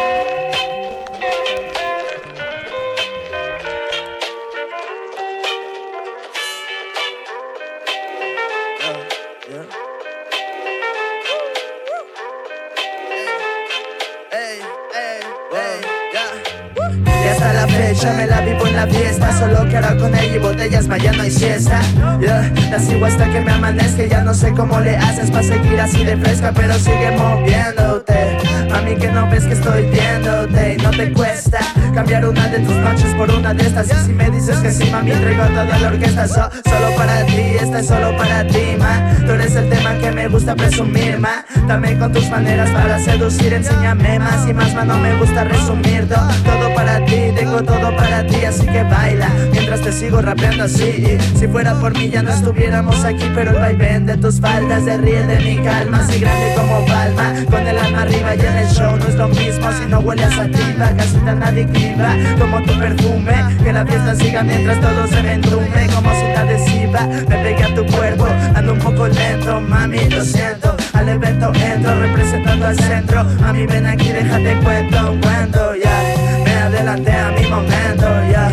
Solo 19.63 19.71
quiero 19.71 19.97
con 19.97 20.15
ella 20.15 20.37
y 20.37 20.39
botellas, 20.41 20.89
ma 20.89 20.99
ya 20.99 21.13
no 21.13 21.23
hay 21.23 21.31
siesta 21.31 21.81
yeah. 22.21 22.53
La 22.69 22.81
sigo 22.81 23.07
hasta 23.07 23.31
que 23.31 23.41
me 23.41 23.53
amanezca 23.53 24.05
Ya 24.05 24.23
no 24.23 24.35
sé 24.35 24.51
cómo 24.53 24.81
le 24.81 24.97
haces 24.97 25.31
para 25.31 25.45
seguir 25.45 25.81
así 25.81 26.05
de 26.05 26.17
fresca 26.17 26.53
Pero 26.53 26.75
sigue 26.75 27.13
moviéndote 27.17 28.62
Mami 28.83 28.97
que 28.97 29.13
no 29.13 29.31
ves 29.31 29.45
que 29.45 29.53
estoy 29.53 29.83
viéndote 29.91 30.75
Y 30.75 30.83
no 30.83 30.91
te 30.91 31.13
cuesta 31.13 31.61
cambiar 31.95 32.27
una 32.27 32.49
de 32.49 32.59
tus 32.61 32.75
noches 32.77 33.15
por 33.15 33.31
una 33.31 33.53
de 33.55 33.67
estas. 33.67 33.87
Y 33.89 34.07
si 34.07 34.13
me 34.13 34.31
dices 34.31 34.59
que 34.59 34.71
sí, 34.71 34.91
mami, 34.91 35.11
traigo 35.11 35.45
toda 35.45 35.79
la 35.79 35.89
orquesta. 35.89 36.27
Solo 36.27 36.97
para 36.97 37.25
ti, 37.27 37.57
esta 37.61 37.81
es 37.81 37.87
solo 37.87 38.17
para 38.17 38.47
ti, 38.47 38.77
ma. 38.79 39.15
Tú 39.27 39.33
eres 39.33 39.55
el 39.57 39.69
tema 39.69 39.95
que 39.99 40.11
me 40.11 40.29
gusta 40.29 40.57
presumir, 40.57 41.19
ma. 41.19 41.45
Dame 41.67 41.99
con 41.99 42.13
tus 42.13 42.29
maneras 42.29 42.71
para 42.71 42.99
seducir 42.99 43.53
Enséñame 43.53 44.19
más 44.19 44.49
y 44.49 44.53
más, 44.53 44.75
ma, 44.75 44.85
no 44.85 44.99
me 44.99 45.17
gusta 45.17 45.45
resumir 45.45 46.09
Todo, 46.09 46.29
todo 46.45 46.75
para 46.75 47.05
ti, 47.05 47.31
tengo 47.37 47.63
todo 47.63 47.95
para 47.97 48.27
ti 48.27 48.45
Así 48.45 48.67
que 48.67 48.83
baila. 48.83 49.29
Mientras 49.53 49.81
te 49.81 49.93
sigo 49.93 50.21
rapeando 50.21 50.65
así 50.65 51.19
Si 51.39 51.47
fuera 51.47 51.75
por 51.75 51.97
mí 51.97 52.11
ya 52.11 52.23
no 52.23 52.33
estuviéramos 52.33 53.05
aquí 53.05 53.31
Pero 53.35 53.53
el 53.53 53.59
vaivén 53.59 54.07
de 54.07 54.17
tus 54.17 54.41
faldas 54.41 54.85
se 54.85 54.97
ríe 54.99 55.23
de 55.23 55.39
mi 55.39 55.63
calma 55.63 55.99
Así 55.99 56.19
grande 56.19 56.55
como 56.57 56.85
palma 56.87 57.33
Con 57.49 57.67
el 57.67 57.79
alma 57.79 58.03
arriba 58.03 58.35
y 58.35 58.41
en 58.41 58.57
el 58.57 58.69
show 58.73 58.97
no 58.97 59.07
es 59.07 59.15
lo 59.15 59.29
mismo 59.29 59.73
Si 59.73 59.87
no 59.87 60.01
huele 60.01 60.25
a 60.25 60.31
sativa 60.31 60.91
Casi 60.97 61.19
tan 61.19 61.43
adictiva 61.43 62.17
como 62.39 62.63
tu 62.63 62.79
perfume 62.79 63.35
Que 63.63 63.73
la 63.73 63.87
fiesta 63.87 64.15
siga 64.15 64.43
mientras 64.43 64.81
todo 64.81 65.07
se 65.07 65.23
me 65.23 65.35
entrume 65.35 65.87
Como 65.95 66.11
te 66.11 66.37
adhesiva 66.37 67.07
Me 67.29 67.37
pega 67.37 67.67
a 67.67 67.75
tu 67.75 67.87
cuerpo. 67.87 68.27
Ando 68.55 68.73
un 68.73 68.79
poco 68.79 69.09
lento 69.09 69.61
Mami 69.61 70.09
lo 70.09 70.25
siento. 70.25 70.77
Al 70.93 71.09
evento 71.09 71.53
entro 71.55 72.01
Representando 72.01 72.67
al 72.67 72.77
centro. 72.77 73.21
A 73.45 73.53
mí 73.53 73.67
ven 73.67 73.87
aquí 73.87 74.09
déjate 74.11 74.57
cuento. 74.63 75.13
Un 75.13 75.21
cuento 75.21 75.75
ya 75.77 76.15
Me 76.45 76.53
adelanté 76.55 77.13
a 77.13 77.31
mi 77.31 77.47
momento 77.49 78.07
ya. 78.31 78.51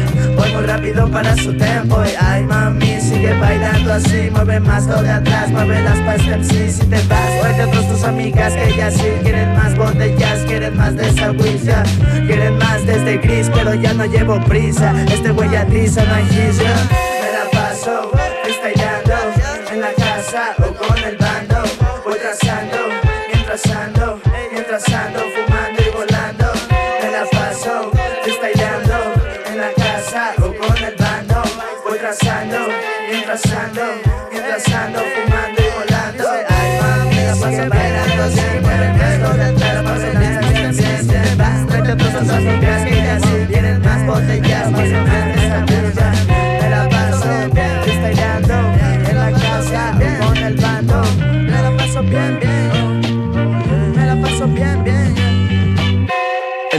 Rápido 0.69 1.09
para 1.09 1.35
su 1.35 1.51
tempo. 1.57 2.03
Y 2.05 2.15
ay 2.19 2.43
mami, 2.43 2.88
sigue 3.29 3.39
bailando 3.39 3.93
así 3.93 4.29
Mueve 4.31 4.59
más 4.59 4.85
lo 4.87 5.01
de 5.01 5.09
atrás, 5.09 5.49
mueve 5.51 5.81
las 5.81 5.99
pastas 5.99 6.47
sí, 6.47 6.71
si 6.71 6.85
te 6.85 6.95
vas 7.07 7.31
Porque 7.41 7.63
otros 7.63 7.87
tus 7.89 8.03
amigas 8.03 8.53
que 8.53 8.75
ya 8.75 8.91
sí 8.91 9.07
Quieren 9.23 9.53
más 9.55 9.75
botellas, 9.75 10.39
quieren 10.45 10.75
más 10.77 10.95
de 10.95 11.09
esa 11.09 11.33
Quieren 12.25 12.57
más 12.57 12.85
de 12.85 12.95
este 12.95 13.17
gris, 13.17 13.49
pero 13.53 13.73
ya 13.73 13.93
no 13.93 14.05
llevo 14.05 14.39
prisa 14.45 14.93
Este 15.11 15.31
güey 15.31 15.55
atiza, 15.55 16.03
no 16.05 16.15
hay 16.15 16.23
Me 16.23 17.31
la 17.31 17.49
paso, 17.51 18.11
freestyleando 18.43 19.13
en 19.71 19.81
la 19.81 19.93
casa 19.93 20.68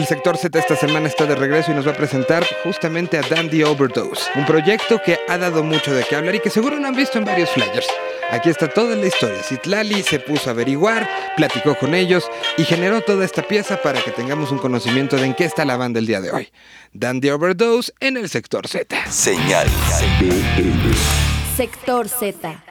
El 0.00 0.06
sector 0.06 0.38
Z 0.38 0.58
esta 0.58 0.76
semana 0.76 1.08
está 1.08 1.26
de 1.26 1.34
regreso 1.34 1.72
y 1.72 1.74
nos 1.74 1.86
va 1.86 1.90
a 1.90 1.94
presentar 1.94 2.42
justamente 2.64 3.18
a 3.18 3.20
Dandy 3.20 3.62
Overdose, 3.64 4.30
un 4.34 4.46
proyecto 4.46 4.98
que 5.04 5.18
ha 5.28 5.36
dado 5.36 5.62
mucho 5.62 5.92
de 5.92 6.04
qué 6.04 6.16
hablar 6.16 6.36
y 6.36 6.40
que 6.40 6.48
seguro 6.48 6.80
no 6.80 6.88
han 6.88 6.96
visto 6.96 7.18
en 7.18 7.26
varios 7.26 7.50
flyers. 7.50 7.86
Aquí 8.30 8.48
está 8.48 8.66
toda 8.66 8.96
la 8.96 9.06
historia. 9.06 9.42
Citlali 9.42 10.02
se 10.02 10.18
puso 10.18 10.48
a 10.48 10.52
averiguar, 10.54 11.06
platicó 11.36 11.74
con 11.74 11.94
ellos 11.94 12.24
y 12.56 12.64
generó 12.64 13.02
toda 13.02 13.26
esta 13.26 13.42
pieza 13.42 13.82
para 13.82 14.00
que 14.00 14.10
tengamos 14.10 14.50
un 14.50 14.58
conocimiento 14.58 15.16
de 15.16 15.26
en 15.26 15.34
qué 15.34 15.44
está 15.44 15.66
la 15.66 15.76
banda 15.76 15.98
el 15.98 16.06
día 16.06 16.22
de 16.22 16.30
hoy. 16.30 16.50
Dandy 16.94 17.28
Overdose 17.28 17.92
en 18.00 18.16
el 18.16 18.30
sector 18.30 18.68
Z. 18.68 18.96
Señal. 19.10 19.68
Sector 21.58 22.08
Z. 22.08 22.64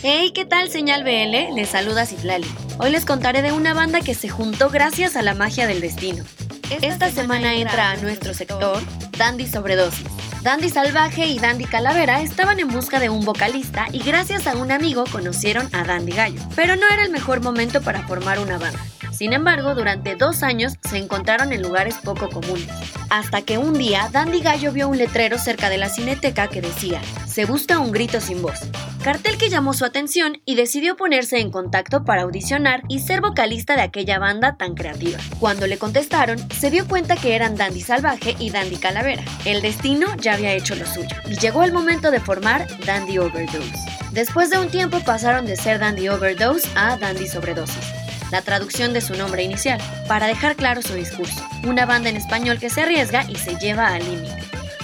Hey, 0.00 0.30
¿qué 0.32 0.44
tal 0.44 0.70
señal 0.70 1.02
BL? 1.02 1.56
Les 1.56 1.70
saluda 1.70 2.06
Citlali. 2.06 2.46
Hoy 2.78 2.92
les 2.92 3.04
contaré 3.04 3.42
de 3.42 3.50
una 3.50 3.74
banda 3.74 4.00
que 4.00 4.14
se 4.14 4.28
juntó 4.28 4.70
gracias 4.70 5.16
a 5.16 5.22
la 5.22 5.34
magia 5.34 5.66
del 5.66 5.80
destino. 5.80 6.22
Esta 6.70 7.10
semana 7.10 7.54
entra 7.56 7.90
a 7.90 7.96
nuestro 7.96 8.32
sector 8.32 8.80
Dandy 9.18 9.48
Sobredosis. 9.48 10.06
Dandy 10.42 10.70
Salvaje 10.70 11.26
y 11.26 11.38
Dandy 11.38 11.64
Calavera 11.64 12.22
estaban 12.22 12.60
en 12.60 12.68
busca 12.68 13.00
de 13.00 13.10
un 13.10 13.24
vocalista 13.24 13.86
y 13.92 13.98
gracias 13.98 14.46
a 14.46 14.56
un 14.56 14.70
amigo 14.70 15.04
conocieron 15.10 15.68
a 15.72 15.82
Dandy 15.82 16.12
Gallo. 16.12 16.40
Pero 16.54 16.76
no 16.76 16.86
era 16.88 17.02
el 17.02 17.10
mejor 17.10 17.42
momento 17.42 17.82
para 17.82 18.06
formar 18.06 18.38
una 18.38 18.56
banda. 18.56 18.78
Sin 19.12 19.32
embargo, 19.32 19.74
durante 19.74 20.14
dos 20.14 20.44
años 20.44 20.74
se 20.88 20.96
encontraron 20.96 21.52
en 21.52 21.60
lugares 21.60 21.96
poco 22.04 22.28
comunes. 22.28 22.68
Hasta 23.10 23.42
que 23.42 23.58
un 23.58 23.74
día 23.74 24.08
Dandy 24.12 24.40
Gallo 24.40 24.72
vio 24.72 24.88
un 24.88 24.98
letrero 24.98 25.38
cerca 25.38 25.70
de 25.70 25.78
la 25.78 25.88
cineteca 25.88 26.46
que 26.46 26.60
decía, 26.60 27.00
se 27.26 27.44
busca 27.44 27.80
un 27.80 27.90
grito 27.90 28.20
sin 28.20 28.42
voz. 28.42 28.60
Cartel 29.02 29.38
que 29.38 29.48
llamó 29.48 29.72
su 29.72 29.84
atención 29.84 30.42
y 30.44 30.54
decidió 30.54 30.96
ponerse 30.96 31.38
en 31.38 31.50
contacto 31.50 32.04
para 32.04 32.22
audicionar 32.22 32.82
y 32.88 32.98
ser 32.98 33.20
vocalista 33.20 33.74
de 33.74 33.82
aquella 33.82 34.18
banda 34.18 34.56
tan 34.56 34.74
creativa. 34.74 35.18
Cuando 35.40 35.66
le 35.66 35.78
contestaron, 35.78 36.38
se 36.52 36.70
dio 36.70 36.86
cuenta 36.86 37.16
que 37.16 37.34
eran 37.34 37.56
Dandy 37.56 37.80
Salvaje 37.80 38.36
y 38.38 38.50
Dandy 38.50 38.76
Calavera. 38.76 39.22
El 39.44 39.62
destino 39.62 40.08
ya 40.16 40.27
había 40.30 40.52
hecho 40.52 40.74
lo 40.74 40.86
suyo 40.86 41.16
y 41.26 41.36
llegó 41.36 41.64
el 41.64 41.72
momento 41.72 42.10
de 42.10 42.20
formar 42.20 42.66
Dandy 42.84 43.18
Overdose. 43.18 43.72
Después 44.12 44.50
de 44.50 44.58
un 44.58 44.68
tiempo 44.68 45.00
pasaron 45.00 45.46
de 45.46 45.56
ser 45.56 45.78
Dandy 45.78 46.08
Overdose 46.08 46.68
a 46.74 46.96
Dandy 46.96 47.26
Sobredosis 47.26 47.98
la 48.30 48.42
traducción 48.42 48.92
de 48.92 49.00
su 49.00 49.14
nombre 49.14 49.42
inicial, 49.42 49.80
para 50.06 50.26
dejar 50.26 50.56
claro 50.56 50.82
su 50.82 50.94
discurso. 50.94 51.42
Una 51.64 51.86
banda 51.86 52.08
en 52.08 52.16
español 52.16 52.58
que 52.58 52.70
se 52.70 52.82
arriesga 52.82 53.24
y 53.28 53.36
se 53.36 53.56
lleva 53.56 53.88
al 53.88 54.04
límite. 54.04 54.42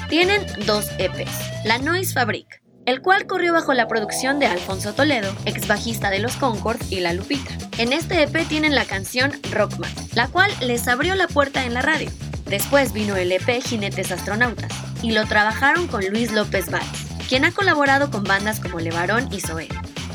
Tienen 0.08 0.44
dos 0.66 0.88
EPs. 0.98 1.64
La 1.64 1.78
Noise 1.78 2.12
Fabric, 2.12 2.62
el 2.86 3.00
cual 3.00 3.26
corrió 3.26 3.52
bajo 3.52 3.72
la 3.74 3.88
producción 3.88 4.38
de 4.38 4.46
Alfonso 4.46 4.94
Toledo, 4.94 5.34
ex 5.46 5.66
bajista 5.66 6.10
de 6.10 6.18
los 6.18 6.36
Concord 6.36 6.80
y 6.90 7.00
La 7.00 7.12
Lupita. 7.12 7.50
En 7.78 7.92
este 7.92 8.22
EP 8.22 8.46
tienen 8.46 8.74
la 8.74 8.84
canción 8.84 9.32
Rockman, 9.50 9.90
la 10.14 10.28
cual 10.28 10.50
les 10.60 10.86
abrió 10.88 11.14
la 11.14 11.28
puerta 11.28 11.64
en 11.64 11.74
la 11.74 11.82
radio. 11.82 12.10
Después 12.46 12.92
vino 12.92 13.16
el 13.16 13.32
EP 13.32 13.62
Jinetes 13.62 14.12
Astronautas, 14.12 14.72
y 15.04 15.10
lo 15.10 15.26
trabajaron 15.26 15.86
con 15.86 16.02
Luis 16.06 16.32
López 16.32 16.70
Valls, 16.70 16.88
quien 17.28 17.44
ha 17.44 17.52
colaborado 17.52 18.10
con 18.10 18.24
bandas 18.24 18.58
como 18.58 18.80
Levarón 18.80 19.28
y 19.30 19.40
Zoé. 19.40 19.68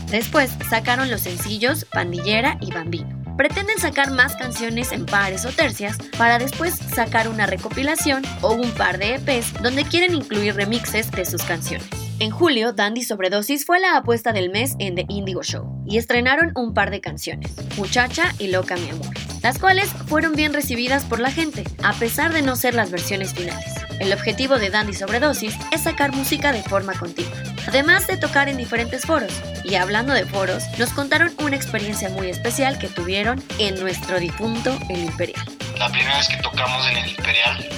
Después 0.09 0.49
sacaron 0.67 1.11
los 1.11 1.21
sencillos 1.21 1.85
Pandillera 1.85 2.57
y 2.59 2.71
Bambino. 2.71 3.07
Pretenden 3.37 3.77
sacar 3.77 4.09
más 4.09 4.35
canciones 4.35 4.91
en 4.91 5.05
pares 5.05 5.45
o 5.45 5.49
tercias 5.49 5.99
para 6.17 6.39
después 6.39 6.73
sacar 6.73 7.29
una 7.29 7.45
recopilación 7.45 8.23
o 8.41 8.53
un 8.53 8.71
par 8.71 8.97
de 8.97 9.13
EPs 9.13 9.61
donde 9.61 9.83
quieren 9.83 10.15
incluir 10.15 10.55
remixes 10.55 11.11
de 11.11 11.23
sus 11.23 11.43
canciones. 11.43 11.87
En 12.17 12.31
julio, 12.31 12.73
Dandy 12.73 13.03
Sobredosis 13.03 13.67
fue 13.67 13.79
la 13.79 13.95
apuesta 13.95 14.33
del 14.33 14.49
mes 14.49 14.75
en 14.79 14.95
The 14.95 15.05
Indigo 15.07 15.43
Show 15.43 15.83
y 15.85 15.99
estrenaron 15.99 16.51
un 16.55 16.73
par 16.73 16.89
de 16.89 16.99
canciones, 16.99 17.51
Muchacha 17.77 18.33
y 18.39 18.47
Loca 18.47 18.75
Mi 18.75 18.89
Amor, 18.89 19.13
las 19.43 19.59
cuales 19.59 19.89
fueron 20.07 20.33
bien 20.33 20.51
recibidas 20.51 21.05
por 21.05 21.19
la 21.19 21.31
gente, 21.31 21.63
a 21.83 21.93
pesar 21.93 22.33
de 22.33 22.41
no 22.41 22.55
ser 22.55 22.73
las 22.73 22.89
versiones 22.89 23.35
finales. 23.35 23.78
El 23.99 24.13
objetivo 24.13 24.57
de 24.57 24.69
Dandy 24.69 24.93
Sobredosis 24.93 25.55
es 25.71 25.83
sacar 25.83 26.13
música 26.13 26.53
de 26.53 26.63
forma 26.63 26.93
continua, 26.93 27.37
además 27.67 28.07
de 28.07 28.15
tocar 28.15 28.47
en 28.47 28.55
diferentes 28.55 29.05
foros. 29.05 29.31
Y 29.65 29.75
hablando 29.75 30.13
de 30.13 30.25
foros, 30.25 30.63
nos 30.77 30.91
contaron 30.91 31.33
una 31.39 31.57
experiencia 31.57 32.09
muy 32.09 32.29
especial 32.29 32.79
que 32.79 32.87
tuvieron 32.87 33.43
en 33.59 33.79
nuestro 33.79 34.19
difunto 34.19 34.77
El 34.89 35.01
Imperial. 35.01 35.43
La 35.77 35.89
primera 35.89 36.17
vez 36.17 36.29
que 36.29 36.37
tocamos 36.37 36.87
en 36.87 36.97
el 36.97 37.09
Imperial, 37.09 37.69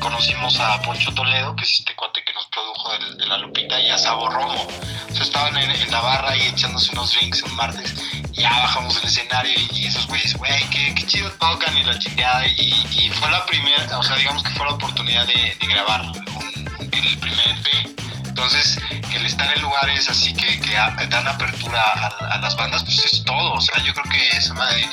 conocimos 0.00 0.58
a 0.58 0.82
Poncho 0.82 1.14
Toledo, 1.14 1.54
que 1.54 1.62
es 1.62 1.74
este 1.74 1.94
cuate 1.94 2.22
produjo 2.58 3.16
de, 3.16 3.26
la 3.26 3.38
Lupita, 3.38 3.80
y 3.80 3.88
a 3.90 3.98
Sabo 3.98 4.28
Romo. 4.28 4.66
Sea, 5.12 5.22
estaban 5.22 5.56
en, 5.56 5.70
en 5.70 5.90
la 5.90 6.00
barra 6.00 6.36
y 6.36 6.42
echándose 6.42 6.92
unos 6.92 7.12
drinks 7.14 7.42
un 7.42 7.54
martes. 7.56 7.94
Ya 8.32 8.50
bajamos 8.50 8.94
del 8.96 9.04
escenario 9.04 9.52
y, 9.72 9.86
esos 9.86 10.06
güeyes, 10.06 10.34
güey, 10.36 10.64
qué, 10.70 10.94
chido 11.06 11.30
tocan 11.32 11.76
y 11.76 11.84
la 11.84 11.98
chingada. 11.98 12.46
Y, 12.46 12.74
y 12.92 13.10
fue 13.10 13.30
la 13.30 13.44
primera, 13.46 13.98
o 13.98 14.02
sea, 14.02 14.16
digamos 14.16 14.42
que 14.42 14.50
fue 14.50 14.66
la 14.66 14.72
oportunidad 14.72 15.26
de, 15.26 15.56
grabar 15.66 16.02
un- 16.02 16.88
el 16.92 17.18
primer 17.18 17.48
EP. 17.48 18.07
Entonces, 18.42 18.78
el 19.16 19.26
estar 19.26 19.52
en 19.56 19.62
lugares 19.62 20.08
así 20.08 20.32
que, 20.32 20.60
que 20.60 20.76
a- 20.76 20.94
dan 21.10 21.26
apertura 21.26 21.82
a, 21.82 22.06
a 22.36 22.38
las 22.38 22.56
bandas, 22.56 22.84
pues 22.84 23.04
es 23.04 23.24
todo. 23.24 23.54
O 23.54 23.60
sea, 23.60 23.82
yo 23.82 23.92
creo 23.92 24.04
que 24.12 24.36
esa 24.36 24.54
madre, 24.54 24.88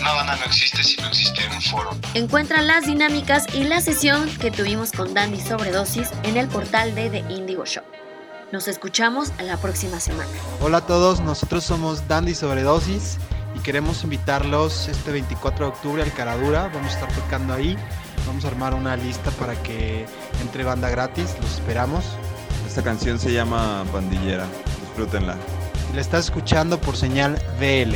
una 0.00 0.12
banda 0.14 0.34
no 0.36 0.44
existe 0.46 0.82
si 0.82 0.96
no 1.02 1.08
existe 1.08 1.46
un 1.54 1.60
foro. 1.60 1.90
Encuentran 2.14 2.66
las 2.66 2.86
dinámicas 2.86 3.44
y 3.52 3.64
la 3.64 3.82
sesión 3.82 4.30
que 4.38 4.50
tuvimos 4.50 4.92
con 4.92 5.12
Dandy 5.12 5.42
Sobredosis 5.42 6.08
en 6.22 6.38
el 6.38 6.48
portal 6.48 6.94
de 6.94 7.10
The 7.10 7.18
Indigo 7.34 7.66
Show. 7.66 7.84
Nos 8.50 8.66
escuchamos 8.66 9.30
la 9.42 9.58
próxima 9.58 10.00
semana. 10.00 10.30
Hola 10.62 10.78
a 10.78 10.86
todos, 10.86 11.20
nosotros 11.20 11.64
somos 11.64 12.08
Dandy 12.08 12.34
Sobredosis 12.34 13.18
y 13.54 13.58
queremos 13.58 14.04
invitarlos 14.04 14.88
este 14.88 15.10
24 15.12 15.66
de 15.66 15.70
octubre 15.72 16.02
al 16.02 16.14
Caradura. 16.14 16.70
Vamos 16.72 16.92
a 16.92 16.94
estar 17.00 17.12
tocando 17.12 17.52
ahí. 17.52 17.76
Vamos 18.26 18.46
a 18.46 18.48
armar 18.48 18.72
una 18.72 18.96
lista 18.96 19.30
para 19.32 19.54
que 19.62 20.06
entre 20.40 20.64
banda 20.64 20.88
gratis. 20.88 21.36
Los 21.42 21.52
esperamos. 21.52 22.02
Esta 22.76 22.90
canción 22.90 23.18
se 23.18 23.32
llama 23.32 23.86
Pandillera. 23.90 24.46
Disfrútenla. 24.82 25.34
La 25.94 26.00
estás 26.02 26.26
escuchando 26.26 26.78
por 26.78 26.94
señal 26.94 27.38
BL. 27.58 27.94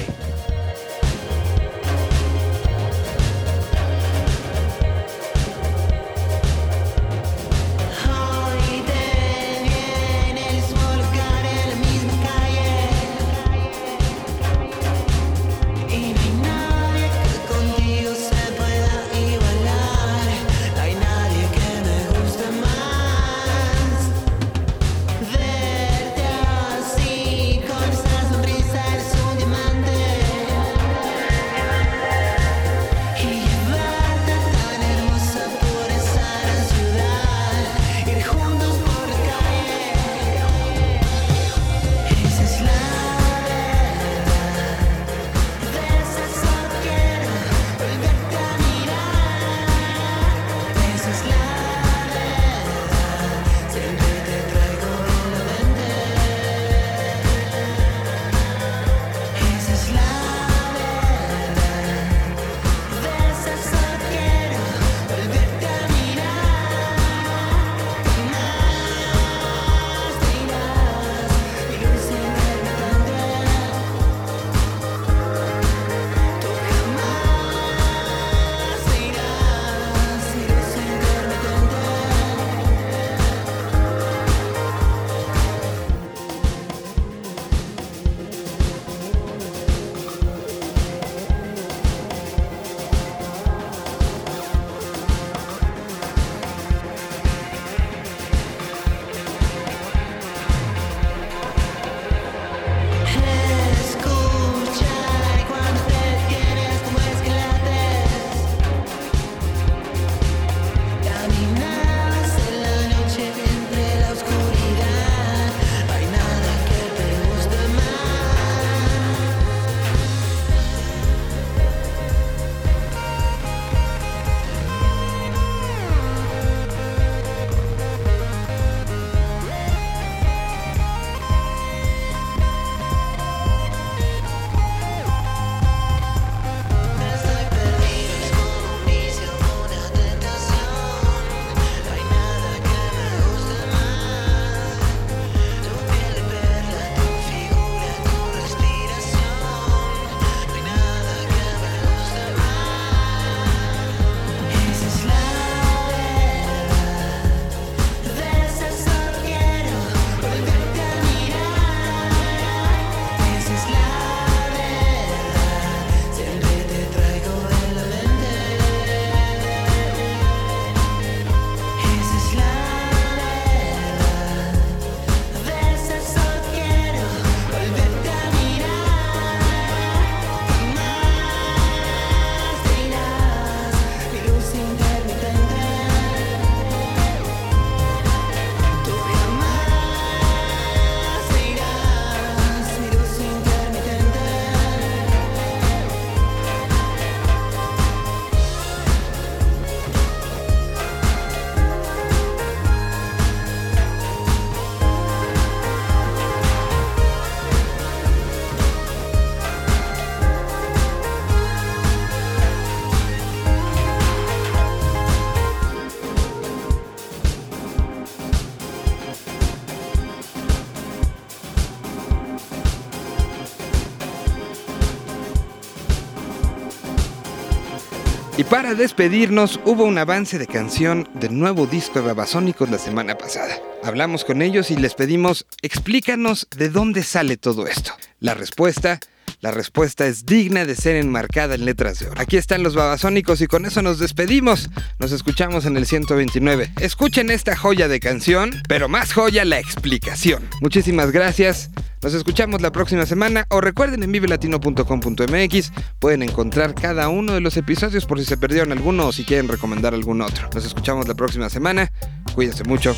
Y 228.41 228.45
para 228.45 228.75
despedirnos, 228.75 229.61
hubo 229.67 229.85
un 229.85 229.99
avance 229.99 230.39
de 230.39 230.47
canción 230.47 231.07
del 231.13 231.39
nuevo 231.39 231.67
disco 231.67 231.99
de 231.99 232.07
Babasónicos 232.07 232.71
la 232.71 232.79
semana 232.79 233.19
pasada. 233.19 233.55
Hablamos 233.85 234.25
con 234.25 234.41
ellos 234.41 234.71
y 234.71 234.77
les 234.77 234.95
pedimos, 234.95 235.45
explícanos 235.61 236.49
de 236.57 236.71
dónde 236.71 237.03
sale 237.03 237.37
todo 237.37 237.67
esto. 237.67 237.93
La 238.19 238.33
respuesta, 238.33 238.99
la 239.41 239.51
respuesta 239.51 240.07
es 240.07 240.27
digna 240.27 240.65
de 240.65 240.75
ser 240.75 240.97
enmarcada 240.97 241.55
en 241.55 241.65
letras 241.65 241.99
de 241.99 242.09
oro. 242.09 242.21
Aquí 242.21 242.37
están 242.37 242.63
los 242.63 242.75
babasónicos 242.75 243.41
y 243.41 243.47
con 243.47 243.65
eso 243.65 243.81
nos 243.83 243.99
despedimos. 243.99 244.69
Nos 244.99 245.13
escuchamos 245.13 245.65
en 245.65 245.77
el 245.77 245.87
129. 245.87 246.73
Escuchen 246.81 247.31
esta 247.31 247.57
joya 247.57 247.89
de 247.89 248.01
canción, 248.01 248.51
pero 248.69 248.89
más 248.89 249.13
joya 249.13 249.45
la 249.45 249.59
explicación. 249.59 250.47
Muchísimas 250.61 251.11
gracias. 251.11 251.71
Nos 252.03 252.15
escuchamos 252.15 252.63
la 252.63 252.73
próxima 252.73 253.05
semana 253.07 253.47
o 253.51 253.61
recuerden 253.61 254.03
en 254.03 254.13
vivelatino.com.mx 254.13 255.73
pueden 255.99 256.23
encontrar 256.23 256.75
cada 256.75 257.09
uno 257.09 257.35
de 257.35 257.41
los 257.41 257.57
episodios 257.57 258.07
por 258.07 258.19
si 258.19 258.25
se 258.25 258.39
perdieron 258.39 258.73
alguno 258.73 259.07
o 259.09 259.13
si 259.13 259.25
quieren 259.25 259.49
recomendar 259.49 259.95
algún 259.95 260.23
otro. 260.23 260.49
Nos 260.55 260.65
escuchamos 260.65 261.09
la 261.09 261.15
próxima 261.15 261.51
semana. 261.51 261.93
Cuídense 262.35 262.65
mucho. 262.65 262.97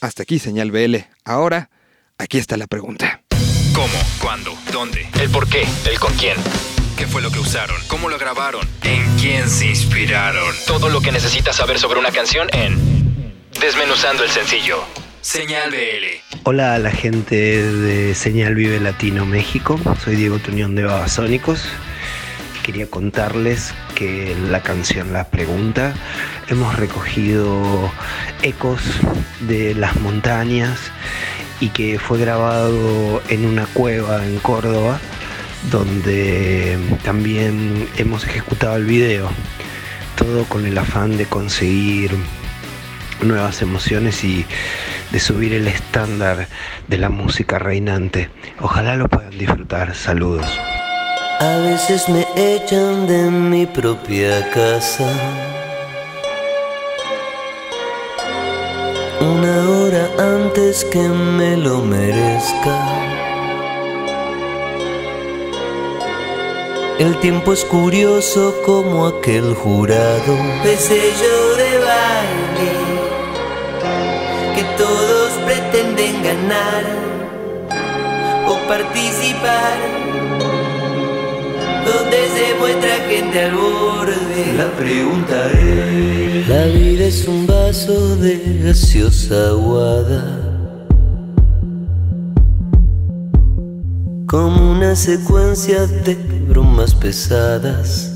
Hasta 0.00 0.22
aquí, 0.22 0.38
señal 0.38 0.70
BL. 0.70 0.96
Ahora, 1.24 1.70
aquí 2.16 2.38
está 2.38 2.56
la 2.56 2.66
pregunta. 2.66 3.19
¿Cómo? 3.80 3.98
¿Cuándo? 4.20 4.54
¿Dónde? 4.70 5.08
¿El 5.18 5.30
por 5.30 5.48
qué? 5.48 5.66
¿El 5.90 5.98
con 5.98 6.12
quién? 6.12 6.36
¿Qué 6.98 7.06
fue 7.06 7.22
lo 7.22 7.30
que 7.30 7.38
usaron? 7.38 7.78
¿Cómo 7.86 8.10
lo 8.10 8.18
grabaron? 8.18 8.68
¿En 8.82 9.16
quién 9.16 9.48
se 9.48 9.68
inspiraron? 9.68 10.54
Todo 10.66 10.90
lo 10.90 11.00
que 11.00 11.10
necesitas 11.10 11.56
saber 11.56 11.78
sobre 11.78 11.98
una 11.98 12.10
canción 12.10 12.48
en 12.52 12.76
Desmenuzando 13.58 14.22
el 14.22 14.28
sencillo. 14.28 14.84
Señal 15.22 15.70
BL. 15.70 16.40
Hola 16.42 16.74
a 16.74 16.78
la 16.78 16.90
gente 16.90 17.36
de 17.36 18.14
Señal 18.14 18.54
Vive 18.54 18.80
Latino 18.80 19.24
México, 19.24 19.80
soy 20.04 20.16
Diego 20.16 20.38
Tuñón 20.38 20.74
de 20.74 20.84
Babasónicos. 20.84 21.64
Quería 22.62 22.86
contarles 22.86 23.72
que 23.94 24.36
la 24.50 24.62
canción 24.62 25.14
La 25.14 25.30
Pregunta 25.30 25.94
hemos 26.48 26.76
recogido 26.76 27.90
ecos 28.42 28.82
de 29.40 29.74
las 29.74 29.96
montañas 29.96 30.78
y 31.60 31.68
que 31.68 31.98
fue 31.98 32.18
grabado 32.18 33.22
en 33.28 33.44
una 33.44 33.66
cueva 33.66 34.24
en 34.24 34.38
Córdoba 34.38 34.98
donde 35.70 36.78
también 37.04 37.88
hemos 37.96 38.24
ejecutado 38.24 38.76
el 38.76 38.84
video. 38.84 39.28
Todo 40.16 40.44
con 40.44 40.66
el 40.66 40.76
afán 40.78 41.16
de 41.16 41.26
conseguir 41.26 42.12
nuevas 43.22 43.62
emociones 43.62 44.24
y 44.24 44.46
de 45.12 45.20
subir 45.20 45.52
el 45.52 45.66
estándar 45.66 46.48
de 46.88 46.98
la 46.98 47.08
música 47.08 47.58
reinante. 47.58 48.30
Ojalá 48.60 48.96
lo 48.96 49.08
puedan 49.08 49.36
disfrutar. 49.38 49.94
Saludos. 49.94 50.46
A 51.40 51.56
veces 51.58 52.08
me 52.08 52.26
echan 52.36 53.06
de 53.06 53.30
mi 53.30 53.66
propia 53.66 54.50
casa. 54.50 55.10
Una 59.20 59.69
antes 60.50 60.84
que 60.84 61.08
me 61.08 61.56
lo 61.56 61.80
merezca. 61.80 62.76
El 66.98 67.18
tiempo 67.20 67.52
es 67.52 67.64
curioso 67.64 68.54
como 68.66 69.06
aquel 69.06 69.54
jurado 69.54 70.34
de 70.64 70.76
sello 70.76 71.56
de 71.56 71.78
baile 71.88 72.72
que 74.56 74.64
todos 74.76 75.30
pretenden 75.46 76.22
ganar 76.22 76.84
o 78.48 78.54
participar 78.66 79.78
donde 81.86 82.18
se 82.34 82.54
muestra 82.58 82.94
gente 83.08 83.40
al 83.40 83.52
borde. 83.52 84.52
La 84.56 84.70
pregunta 84.72 85.50
es: 85.52 86.48
La 86.48 86.64
vida 86.66 87.04
es 87.04 87.28
un 87.28 87.46
vaso 87.46 88.16
de 88.16 88.60
gaseosa 88.64 89.50
aguada. 89.50 90.39
Como 94.30 94.70
una 94.70 94.94
secuencia 94.94 95.88
de 95.88 96.14
bromas 96.48 96.94
pesadas. 96.94 98.12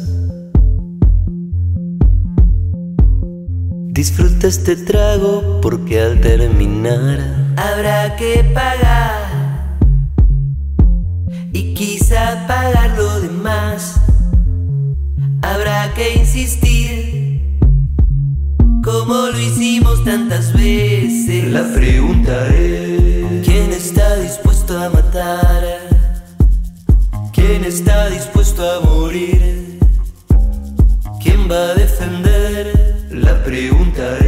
Disfruta 3.89 4.47
este 4.47 4.77
trago 4.77 5.61
porque 5.61 6.01
al 6.01 6.21
terminar 6.21 7.19
habrá 7.57 8.15
que 8.15 8.49
pagar 8.55 9.77
y 11.53 11.75
quizá 11.75 12.47
pagar 12.47 12.97
lo 12.97 13.21
demás. 13.21 14.01
Habrá 15.43 15.93
que 15.95 16.15
insistir 16.15 17.59
como 18.85 19.15
lo 19.15 19.41
hicimos 19.41 20.05
tantas 20.05 20.53
veces. 20.53 21.51
La 21.51 21.65
pregunta 21.75 22.55
es: 22.55 23.45
¿quién 23.45 23.73
está 23.73 24.15
dispuesto 24.15 24.79
a 24.79 24.91
matar? 24.91 25.84
¿Quién 27.65 27.77
está 27.77 28.11
dispuesto 28.11 28.63
a 28.71 28.81
morir? 28.81 29.79
¿Quién 31.23 31.51
va 31.51 31.71
a 31.71 31.75
defender? 31.75 33.07
La 33.11 33.43
pregunta 33.43 34.19
es: 34.19 34.24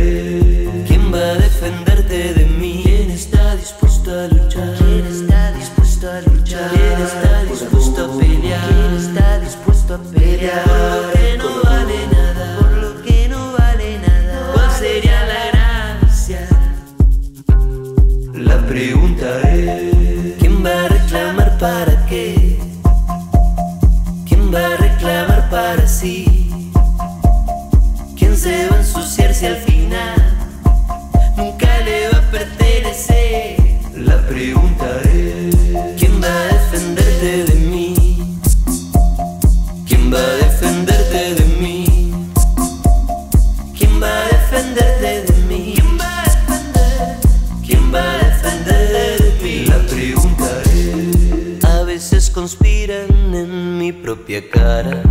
conspiran 52.46 53.35
en 53.35 53.76
mi 53.76 53.90
propia 53.90 54.40
cara. 54.48 55.02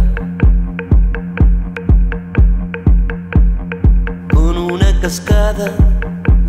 Con 4.33 4.55
una 4.57 4.97
cascada 5.01 5.75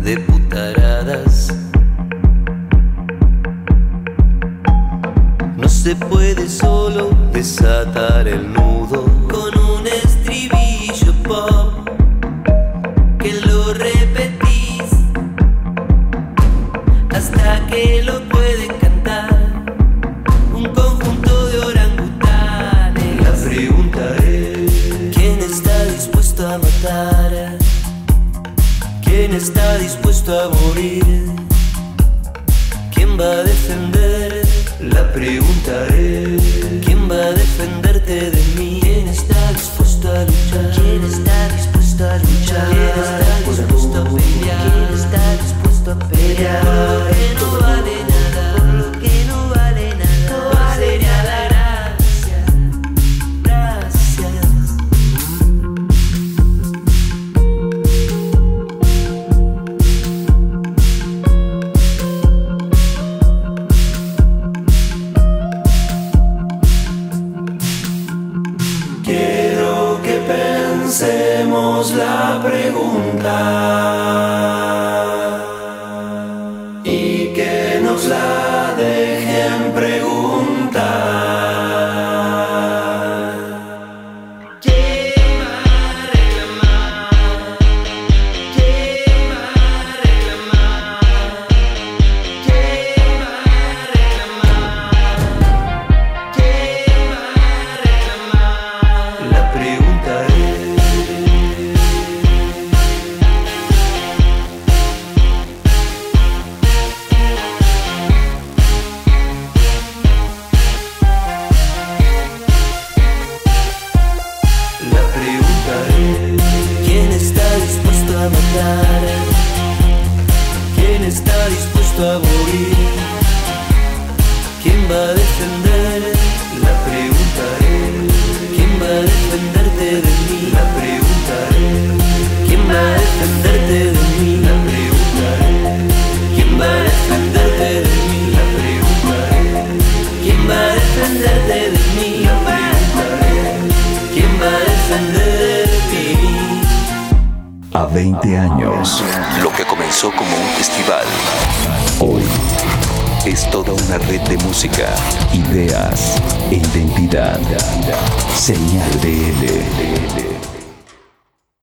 de 0.01 0.17
putaradas. 0.17 1.53
No 5.57 5.67
se 5.67 5.93
puede 5.93 6.47
solo 6.47 7.09
desatar 7.33 8.25
el 8.29 8.53
nudo 8.53 9.03
con 9.27 9.59
un 9.59 9.85
estribillo 9.87 11.11
pop 11.27 11.66
está 29.47 29.77
dispuesto 29.77 30.37
a 30.37 30.49
morir? 30.49 31.05
¿Quién 32.93 33.17
va 33.17 33.31
a 33.39 33.43
defender? 33.43 34.45
La 34.81 35.13
pregunta 35.13 35.87
es: 35.95 36.41
¿quién 36.83 37.09
va 37.09 37.27
a 37.27 37.31
defenderte 37.31 38.31
de 38.31 38.43
mí? 38.57 38.79
¿Quién 38.81 39.07
está 39.07 39.39
dispuesto 39.53 40.11
a 40.11 40.23
luchar? 40.29 40.71
¿Quién 40.75 41.01
está 41.13 41.26